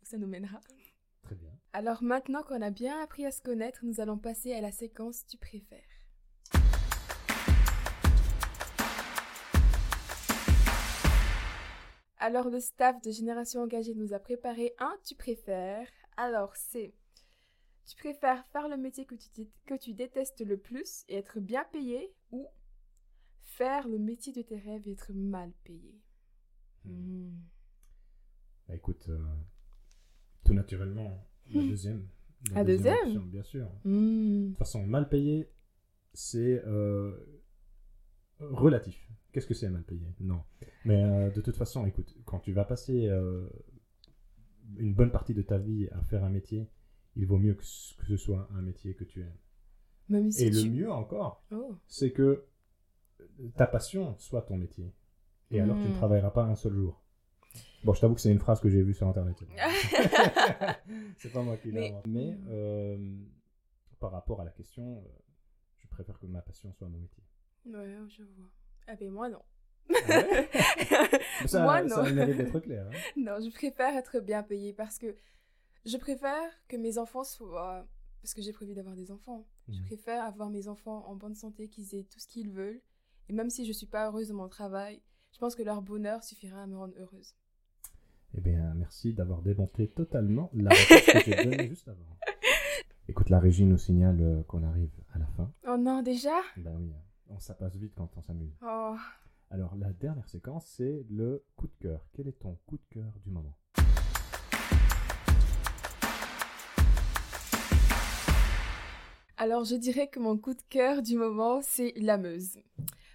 où 0.00 0.04
ça 0.04 0.18
nous 0.18 0.28
mènera. 0.28 0.60
Très 1.28 1.36
bien. 1.36 1.52
Alors 1.74 2.02
maintenant 2.02 2.42
qu'on 2.42 2.62
a 2.62 2.70
bien 2.70 3.02
appris 3.02 3.26
à 3.26 3.30
se 3.30 3.42
connaître, 3.42 3.80
nous 3.82 4.00
allons 4.00 4.16
passer 4.16 4.54
à 4.54 4.62
la 4.62 4.72
séquence 4.72 5.26
Tu 5.26 5.36
préfères. 5.36 5.78
Alors 12.16 12.48
le 12.48 12.60
staff 12.60 13.02
de 13.02 13.10
Génération 13.10 13.60
Engagée 13.60 13.94
nous 13.94 14.14
a 14.14 14.18
préparé 14.18 14.72
un 14.78 14.96
Tu 15.04 15.14
préfères. 15.14 15.86
Alors 16.16 16.56
c'est 16.56 16.94
tu 17.86 17.94
préfères 17.96 18.46
faire 18.46 18.66
le 18.68 18.78
métier 18.78 19.04
que 19.04 19.14
tu, 19.14 19.46
que 19.66 19.74
tu 19.74 19.92
détestes 19.92 20.40
le 20.40 20.56
plus 20.56 21.04
et 21.08 21.16
être 21.16 21.40
bien 21.40 21.64
payé 21.72 22.10
ou 22.30 22.48
faire 23.42 23.86
le 23.86 23.98
métier 23.98 24.32
de 24.32 24.40
tes 24.40 24.58
rêves 24.58 24.88
et 24.88 24.92
être 24.92 25.12
mal 25.12 25.52
payé? 25.64 26.00
Hmm. 26.86 27.26
Hmm. 27.26 27.40
Bah, 28.66 28.74
écoute, 28.74 29.06
euh, 29.10 29.22
tout 30.48 30.54
naturellement, 30.54 31.26
la 31.52 31.62
hmm. 31.62 31.68
deuxième. 31.68 32.06
La, 32.54 32.64
deuxième, 32.64 33.18
Bien 33.26 33.42
sûr. 33.42 33.68
De 33.84 34.48
toute 34.48 34.58
façon, 34.58 34.86
mal 34.86 35.08
payé, 35.08 35.50
c'est 36.12 36.62
euh, 36.66 37.12
relatif. 38.38 39.10
Qu'est-ce 39.32 39.46
que 39.46 39.54
c'est 39.54 39.68
mal 39.68 39.82
payé? 39.82 40.06
Non. 40.20 40.42
Mais 40.84 41.02
euh, 41.02 41.30
de 41.30 41.40
toute 41.40 41.56
façon, 41.56 41.84
écoute, 41.86 42.16
quand 42.24 42.38
tu 42.38 42.52
vas 42.52 42.64
passer 42.64 43.08
une 44.76 44.94
bonne 44.94 45.10
partie 45.10 45.34
de 45.34 45.42
ta 45.42 45.58
vie 45.58 45.88
à 45.92 46.02
faire 46.02 46.24
un 46.24 46.30
métier 46.30 46.68
il 47.18 47.26
vaut 47.26 47.38
mieux 47.38 47.54
que, 47.54 47.64
ce 47.64 48.16
soit 48.16 48.48
un 48.54 48.62
métier 48.62 48.94
que 48.94 49.04
tu 49.04 49.20
aimes. 49.20 50.30
et 50.38 50.50
le 50.50 50.70
mieux 50.70 50.90
encore, 50.90 51.44
oh. 51.50 51.74
c'est 51.88 52.12
que 52.12 52.44
ta 53.56 53.66
passion 53.66 54.16
soit 54.18 54.42
ton 54.42 54.56
métier. 54.56 54.94
Et 55.50 55.60
alors, 55.60 55.76
tu 55.76 55.88
ne 55.88 55.88
hmm. 55.88 55.96
travailleras 55.96 56.30
pas 56.30 56.44
un 56.44 56.54
seul 56.54 56.74
jour. 56.74 57.02
Bon, 57.84 57.94
je 57.94 58.00
t'avoue 58.00 58.14
que 58.14 58.20
c'est 58.20 58.32
une 58.32 58.40
phrase 58.40 58.60
que 58.60 58.68
j'ai 58.68 58.82
vue 58.82 58.94
sur 58.94 59.06
Internet. 59.06 59.36
c'est 61.16 61.32
pas 61.32 61.42
moi 61.42 61.56
qui 61.56 61.70
l'ai 61.70 61.90
inventé. 61.90 62.10
Mais 62.10 62.32
hmm. 62.32 62.46
euh, 62.50 63.16
par 64.00 64.10
rapport 64.10 64.40
à 64.40 64.44
la 64.44 64.50
question, 64.50 64.98
euh, 64.98 65.08
je 65.78 65.86
préfère 65.88 66.18
que 66.18 66.26
ma 66.26 66.42
passion 66.42 66.72
soit 66.72 66.88
mon 66.88 66.98
métier. 66.98 67.22
Ouais, 67.66 67.96
je 68.08 68.22
vois. 68.22 68.50
Ah 68.86 68.96
ben 68.96 69.10
moi 69.10 69.28
non. 69.28 69.42
Ah 69.90 71.46
ça, 71.46 71.62
moi 71.62 71.82
non. 71.82 72.04
Ça 72.04 72.10
d'être 72.12 72.60
clair. 72.60 72.86
Hein. 72.86 72.98
Non, 73.16 73.38
je 73.40 73.50
préfère 73.50 73.96
être 73.96 74.20
bien 74.20 74.42
payé 74.42 74.72
parce 74.72 74.98
que 74.98 75.14
je 75.84 75.96
préfère 75.96 76.50
que 76.68 76.76
mes 76.76 76.98
enfants 76.98 77.24
soient... 77.24 77.86
Parce 78.22 78.34
que 78.34 78.42
j'ai 78.42 78.52
prévu 78.52 78.74
d'avoir 78.74 78.96
des 78.96 79.12
enfants. 79.12 79.46
Je 79.68 79.78
mhm. 79.78 79.84
préfère 79.84 80.24
avoir 80.24 80.50
mes 80.50 80.66
enfants 80.66 81.06
en 81.06 81.14
bonne 81.14 81.36
santé, 81.36 81.68
qu'ils 81.68 81.94
aient 81.94 82.04
tout 82.04 82.18
ce 82.18 82.26
qu'ils 82.26 82.50
veulent. 82.50 82.80
Et 83.28 83.32
même 83.32 83.48
si 83.48 83.64
je 83.64 83.68
ne 83.68 83.74
suis 83.74 83.86
pas 83.86 84.06
heureuse 84.06 84.28
de 84.28 84.32
mon 84.32 84.48
travail, 84.48 85.00
je 85.32 85.38
pense 85.38 85.54
que 85.54 85.62
leur 85.62 85.82
bonheur 85.82 86.24
suffira 86.24 86.62
à 86.62 86.66
me 86.66 86.76
rendre 86.76 86.94
heureuse. 86.98 87.34
Eh 88.34 88.40
bien, 88.40 88.74
merci 88.74 89.14
d'avoir 89.14 89.40
démonté 89.40 89.88
totalement 89.88 90.50
la 90.52 90.70
réponse 90.70 91.12
que 91.12 91.20
j'ai 91.24 91.44
donnée 91.44 91.68
juste 91.68 91.88
avant. 91.88 92.04
Écoute, 93.08 93.30
la 93.30 93.38
régie 93.38 93.64
nous 93.64 93.78
signale 93.78 94.20
euh, 94.20 94.42
qu'on 94.42 94.62
arrive 94.62 94.90
à 95.14 95.18
la 95.18 95.26
fin. 95.28 95.50
Oh 95.66 95.78
non, 95.78 96.02
déjà? 96.02 96.36
Ben 96.58 96.76
oui, 96.78 96.92
on, 97.30 97.38
ça 97.38 97.54
passe 97.54 97.74
vite 97.76 97.94
quand 97.96 98.10
on 98.16 98.22
s'amuse. 98.22 98.54
Oh. 98.62 98.94
Alors, 99.50 99.74
la 99.76 99.92
dernière 99.94 100.28
séquence, 100.28 100.66
c'est 100.66 101.06
le 101.08 101.42
coup 101.56 101.68
de 101.68 101.74
cœur. 101.80 102.06
Quel 102.12 102.28
est 102.28 102.38
ton 102.38 102.58
coup 102.66 102.76
de 102.76 102.84
cœur 102.90 103.10
du 103.24 103.30
moment? 103.30 103.56
Alors, 109.38 109.64
je 109.64 109.76
dirais 109.76 110.08
que 110.08 110.20
mon 110.20 110.36
coup 110.36 110.52
de 110.52 110.62
cœur 110.68 111.00
du 111.00 111.16
moment, 111.16 111.60
c'est 111.62 111.94
la 111.96 112.18
Meuse. 112.18 112.58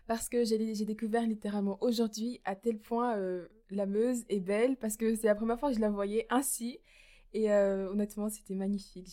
Parce 0.08 0.28
que 0.28 0.44
j'ai 0.44 0.86
découvert 0.86 1.28
littéralement 1.28 1.78
aujourd'hui 1.82 2.42
à 2.46 2.56
tel 2.56 2.80
point 2.80 3.16
euh, 3.18 3.48
la 3.76 3.86
Meuse 3.86 4.24
est 4.30 4.40
belle 4.40 4.78
parce 4.78 4.98
que 4.98 5.16
c'est 5.16 5.28
la 5.28 5.36
première 5.36 5.60
fois 5.60 5.70
que 5.70 5.76
je 5.76 5.82
la 5.82 5.90
voyais 5.90 6.26
ainsi. 6.30 6.80
Et 7.34 7.52
euh, 7.52 7.90
honnêtement, 7.90 8.30
c'était 8.30 8.56
magnifique. 8.56 9.08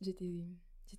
J'étais 0.00 0.24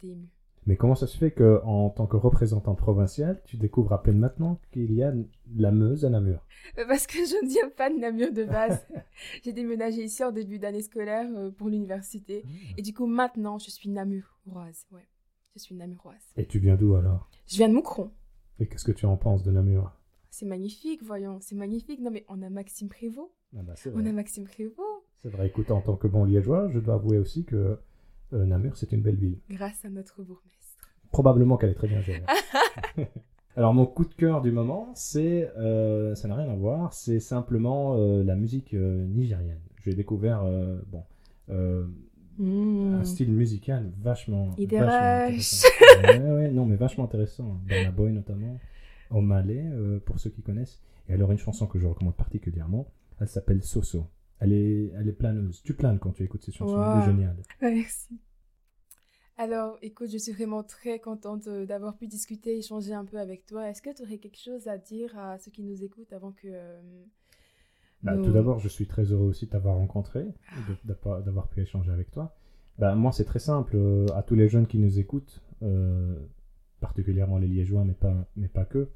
émue. 0.02 0.30
Mais 0.66 0.78
comment 0.78 0.96
ça 0.96 1.08
se 1.08 1.18
fait 1.18 1.32
que, 1.32 1.62
en 1.66 1.90
tant 1.90 2.08
que 2.08 2.16
représentant 2.16 2.74
provincial, 2.74 3.42
tu 3.46 3.58
découvres 3.58 3.92
à 3.92 4.02
peine 4.02 4.18
maintenant 4.18 4.62
qu'il 4.72 4.94
y 4.94 5.04
a 5.04 5.14
la 5.58 5.72
Meuse 5.72 6.06
à 6.06 6.10
Namur? 6.10 6.46
Euh, 6.78 6.86
Parce 6.88 7.06
que 7.06 7.18
je 7.18 7.44
ne 7.44 7.50
viens 7.50 7.70
pas 7.70 7.90
de 7.90 7.98
Namur 7.98 8.32
de 8.32 8.46
base. 8.46 8.88
J'ai 9.44 9.52
déménagé 9.52 10.04
ici 10.04 10.24
en 10.24 10.32
début 10.32 10.60
d'année 10.60 10.82
scolaire 10.82 11.28
euh, 11.36 11.52
pour 11.52 11.68
l'université. 11.68 12.44
Ah. 12.46 12.76
Et 12.78 12.82
du 12.82 12.94
coup, 12.94 13.08
maintenant, 13.08 13.60
je 13.60 13.70
suis 13.70 13.90
namuroise. 13.90 14.88
Ouais, 14.92 15.08
je 15.54 15.60
suis 15.60 15.76
namuroise. 15.76 16.32
Et 16.38 16.46
tu 16.46 16.60
viens 16.60 16.76
d'où 16.76 16.96
alors? 16.96 17.30
Je 17.46 17.58
viens 17.58 17.68
de 17.68 17.74
Moucron. 17.74 18.12
Et 18.60 18.68
qu'est-ce 18.68 18.86
que 18.86 18.94
tu 18.94 19.06
en 19.06 19.18
penses 19.18 19.44
de 19.44 19.52
Namur? 19.52 19.92
C'est 20.34 20.48
magnifique, 20.48 21.04
voyons, 21.04 21.38
c'est 21.42 21.54
magnifique. 21.54 22.00
Non 22.02 22.10
mais 22.10 22.26
on 22.28 22.42
a 22.42 22.50
Maxime 22.50 22.90
Prévost. 22.90 23.30
Ah 23.56 23.62
bah, 23.62 23.76
on 23.94 24.04
a 24.04 24.12
Maxime 24.12 24.46
Prévost. 24.46 25.04
C'est 25.22 25.30
vrai, 25.30 25.46
écoute, 25.46 25.70
en 25.70 25.80
tant 25.80 25.96
que 25.96 26.08
bon 26.08 26.26
liégeois, 26.26 26.72
je 26.74 26.80
dois 26.80 26.96
avouer 26.96 27.20
aussi 27.20 27.46
que 27.46 27.78
euh, 28.34 28.46
Namur, 28.48 28.76
c'est 28.76 28.92
une 28.94 29.04
belle 29.04 29.18
ville. 29.18 29.38
Grâce 29.48 29.86
à 29.86 29.90
notre 29.90 30.24
bourgmestre. 30.24 30.90
Probablement 31.12 31.56
qu'elle 31.56 31.70
est 31.70 31.76
très 31.76 31.88
bien 31.88 32.02
gérée. 32.02 32.24
Alors 33.56 33.76
mon 33.76 33.86
coup 33.86 34.06
de 34.06 34.14
cœur 34.16 34.42
du 34.42 34.52
moment, 34.52 34.90
c'est, 34.96 35.52
euh, 35.56 36.16
ça 36.16 36.28
n'a 36.28 36.34
rien 36.34 36.50
à 36.50 36.56
voir, 36.56 36.94
c'est 36.94 37.20
simplement 37.20 37.96
euh, 37.96 38.24
la 38.24 38.36
musique 38.36 38.74
nigérienne. 38.74 39.62
J'ai 39.84 39.94
découvert, 39.94 40.44
bon, 40.88 41.04
hmm. 42.40 42.96
un 42.96 43.04
style 43.04 43.32
musical 43.32 43.92
vachement, 44.02 44.50
vachement 44.58 44.82
intéressant. 44.82 45.68
ouais, 46.08 46.50
non, 46.50 46.66
mais 46.66 46.76
vachement 46.76 47.04
intéressant. 47.04 47.60
Burna 47.68 47.92
Boy 47.92 48.14
notamment, 48.14 48.58
au 49.14 49.22
Malais, 49.22 49.64
pour 50.06 50.20
ceux 50.20 50.30
qui 50.30 50.42
connaissent. 50.42 50.82
Et 51.10 51.14
alors 51.14 51.32
une 51.32 51.38
chanson 51.38 51.68
que 51.68 51.80
je 51.80 51.88
recommande 51.88 52.16
particulièrement, 52.16 52.92
elle 53.20 53.28
s'appelle 53.28 53.64
Soso. 53.64 54.08
Elle 54.40 54.54
est, 54.54 54.92
elle 54.98 55.08
est 55.08 55.14
planeuse. 55.14 55.62
Tu 55.64 55.74
planes 55.74 56.00
quand 56.00 56.12
tu 56.12 56.24
écoutes 56.24 56.44
ces 56.44 56.52
chansons. 56.52 56.82
Elle 56.82 57.02
est 57.02 57.06
géniale. 57.06 57.38
Merci. 57.62 58.20
Alors, 59.38 59.80
écoute, 59.82 60.10
je 60.12 60.18
suis 60.18 60.32
vraiment 60.32 60.64
très 60.64 61.00
contente 61.00 61.48
euh, 61.48 61.66
d'avoir 61.66 61.98
pu 61.98 62.08
discuter, 62.08 62.58
échanger 62.58 62.94
un 62.94 63.06
peu 63.06 63.18
avec 63.18 63.46
toi. 63.46 63.68
Est-ce 63.70 63.82
que 63.82 63.90
tu 63.94 64.04
aurais 64.04 64.20
quelque 64.20 64.40
chose 64.40 64.68
à 64.68 64.78
dire 64.78 65.18
à 65.18 65.40
ceux 65.40 65.50
qui 65.50 65.64
nous 65.64 65.84
écoutent 65.84 66.14
avant 66.14 66.32
que... 66.32 66.48
Euh, 66.48 67.04
bah, 68.04 68.16
tout 68.18 68.32
d'abord, 68.32 68.60
je 68.60 68.68
suis 68.68 68.86
très 68.86 69.06
heureux 69.06 69.30
aussi 69.30 69.46
de 69.46 69.52
t'avoir 69.52 69.76
rencontré, 69.76 70.28
d'avoir 70.84 71.48
pu 71.48 71.62
échanger 71.62 71.92
avec 71.92 72.12
toi. 72.12 72.36
Bah, 72.78 72.96
moi, 72.96 73.12
c'est 73.12 73.24
très 73.24 73.40
simple. 73.40 73.76
Euh, 73.76 74.06
à 74.14 74.24
tous 74.24 74.36
les 74.36 74.50
jeunes 74.50 74.68
qui 74.68 74.78
nous 74.78 75.00
écoutent, 75.00 75.42
particulièrement 76.84 77.38
les 77.38 77.48
Liégeois, 77.48 77.86
mais 77.86 77.94
pas, 77.94 78.28
mais 78.36 78.50
pas 78.50 78.66
que, 78.66 78.90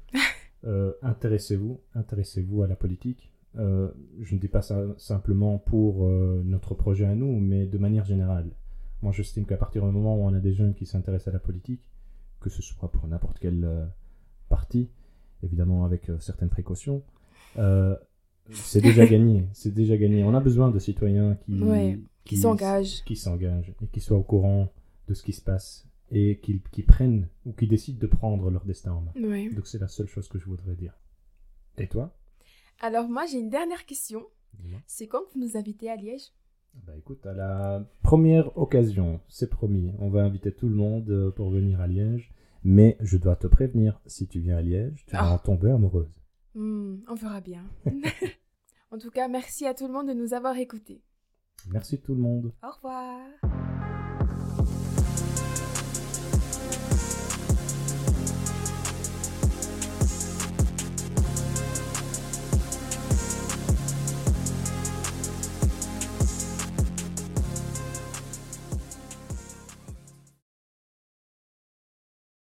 intéressez-vous, 1.02 1.80
intéressez-vous 1.94 2.62
à 2.62 2.66
la 2.66 2.76
politique. 2.76 3.32
Euh, 3.56 3.88
je 4.20 4.34
ne 4.34 4.40
dis 4.40 4.48
pas 4.48 4.60
ça 4.60 4.84
simplement 4.98 5.58
pour 5.58 6.06
euh, 6.06 6.42
notre 6.44 6.74
projet 6.74 7.06
à 7.06 7.14
nous, 7.14 7.40
mais 7.40 7.66
de 7.66 7.78
manière 7.78 8.04
générale. 8.04 8.50
Moi, 9.00 9.12
j'estime 9.12 9.46
qu'à 9.46 9.56
partir 9.56 9.84
du 9.86 9.90
moment 9.90 10.16
où 10.16 10.24
on 10.24 10.34
a 10.34 10.40
des 10.40 10.52
jeunes 10.52 10.74
qui 10.74 10.84
s'intéressent 10.84 11.28
à 11.28 11.32
la 11.32 11.38
politique, 11.38 11.82
que 12.40 12.50
ce 12.50 12.62
soit 12.62 12.90
pour 12.90 13.06
n'importe 13.08 13.38
quel 13.40 13.64
euh, 13.64 13.86
parti, 14.50 14.90
évidemment 15.42 15.84
avec 15.84 16.10
certaines 16.20 16.50
précautions, 16.50 17.02
c'est 18.50 18.82
déjà 18.82 19.06
gagné. 19.14 19.48
C'est 19.52 19.72
déjà 19.72 19.96
gagné. 19.96 20.24
On 20.24 20.34
a 20.34 20.40
besoin 20.40 20.70
de 20.70 20.78
citoyens 20.78 21.36
qui, 21.46 21.60
qui, 22.24 22.36
s'engagent, 22.36 23.02
qui 23.04 23.16
s'engagent 23.16 23.72
et 23.80 23.86
qui 23.86 24.00
soient 24.00 24.18
au 24.18 24.22
courant 24.22 24.72
de 25.08 25.14
ce 25.14 25.22
qui 25.22 25.32
se 25.32 25.40
passe 25.40 25.87
et 26.10 26.38
qui, 26.40 26.62
qui 26.72 26.82
prennent 26.82 27.28
ou 27.44 27.52
qui 27.52 27.66
décident 27.66 27.98
de 27.98 28.06
prendre 28.06 28.50
leur 28.50 28.64
destin 28.64 28.92
en 28.92 29.00
main. 29.00 29.12
Donc 29.50 29.66
c'est 29.66 29.78
la 29.78 29.88
seule 29.88 30.08
chose 30.08 30.28
que 30.28 30.38
je 30.38 30.46
voudrais 30.46 30.74
dire. 30.74 30.94
Et 31.76 31.88
toi? 31.88 32.16
Alors 32.80 33.08
moi 33.08 33.26
j'ai 33.26 33.38
une 33.38 33.50
dernière 33.50 33.86
question. 33.86 34.26
C'est 34.86 35.06
quand 35.06 35.22
vous 35.32 35.40
nous 35.40 35.56
invitez 35.56 35.90
à 35.90 35.96
Liège? 35.96 36.32
Bah 36.86 36.92
écoute, 36.96 37.26
à 37.26 37.32
la 37.32 37.84
première 38.02 38.56
occasion, 38.56 39.20
c'est 39.28 39.50
promis, 39.50 39.92
on 39.98 40.10
va 40.10 40.22
inviter 40.22 40.52
tout 40.52 40.68
le 40.68 40.74
monde 40.74 41.08
euh, 41.10 41.30
pour 41.30 41.50
venir 41.50 41.80
à 41.80 41.86
Liège. 41.86 42.32
Mais 42.64 42.96
je 43.00 43.16
dois 43.16 43.36
te 43.36 43.46
prévenir, 43.46 44.00
si 44.06 44.26
tu 44.26 44.40
viens 44.40 44.56
à 44.56 44.62
Liège, 44.62 45.04
tu 45.06 45.14
vas 45.14 45.32
en 45.32 45.38
tomber 45.38 45.70
amoureuse. 45.70 46.20
Hmm, 46.54 46.96
on 47.08 47.14
verra 47.14 47.40
bien. 47.40 47.64
en 48.90 48.98
tout 48.98 49.10
cas, 49.10 49.28
merci 49.28 49.64
à 49.66 49.74
tout 49.74 49.86
le 49.86 49.92
monde 49.92 50.08
de 50.08 50.14
nous 50.14 50.34
avoir 50.34 50.56
écoutés. 50.56 51.02
Merci 51.70 52.00
tout 52.00 52.14
le 52.14 52.20
monde. 52.20 52.52
Au 52.62 52.70
revoir. 52.70 53.18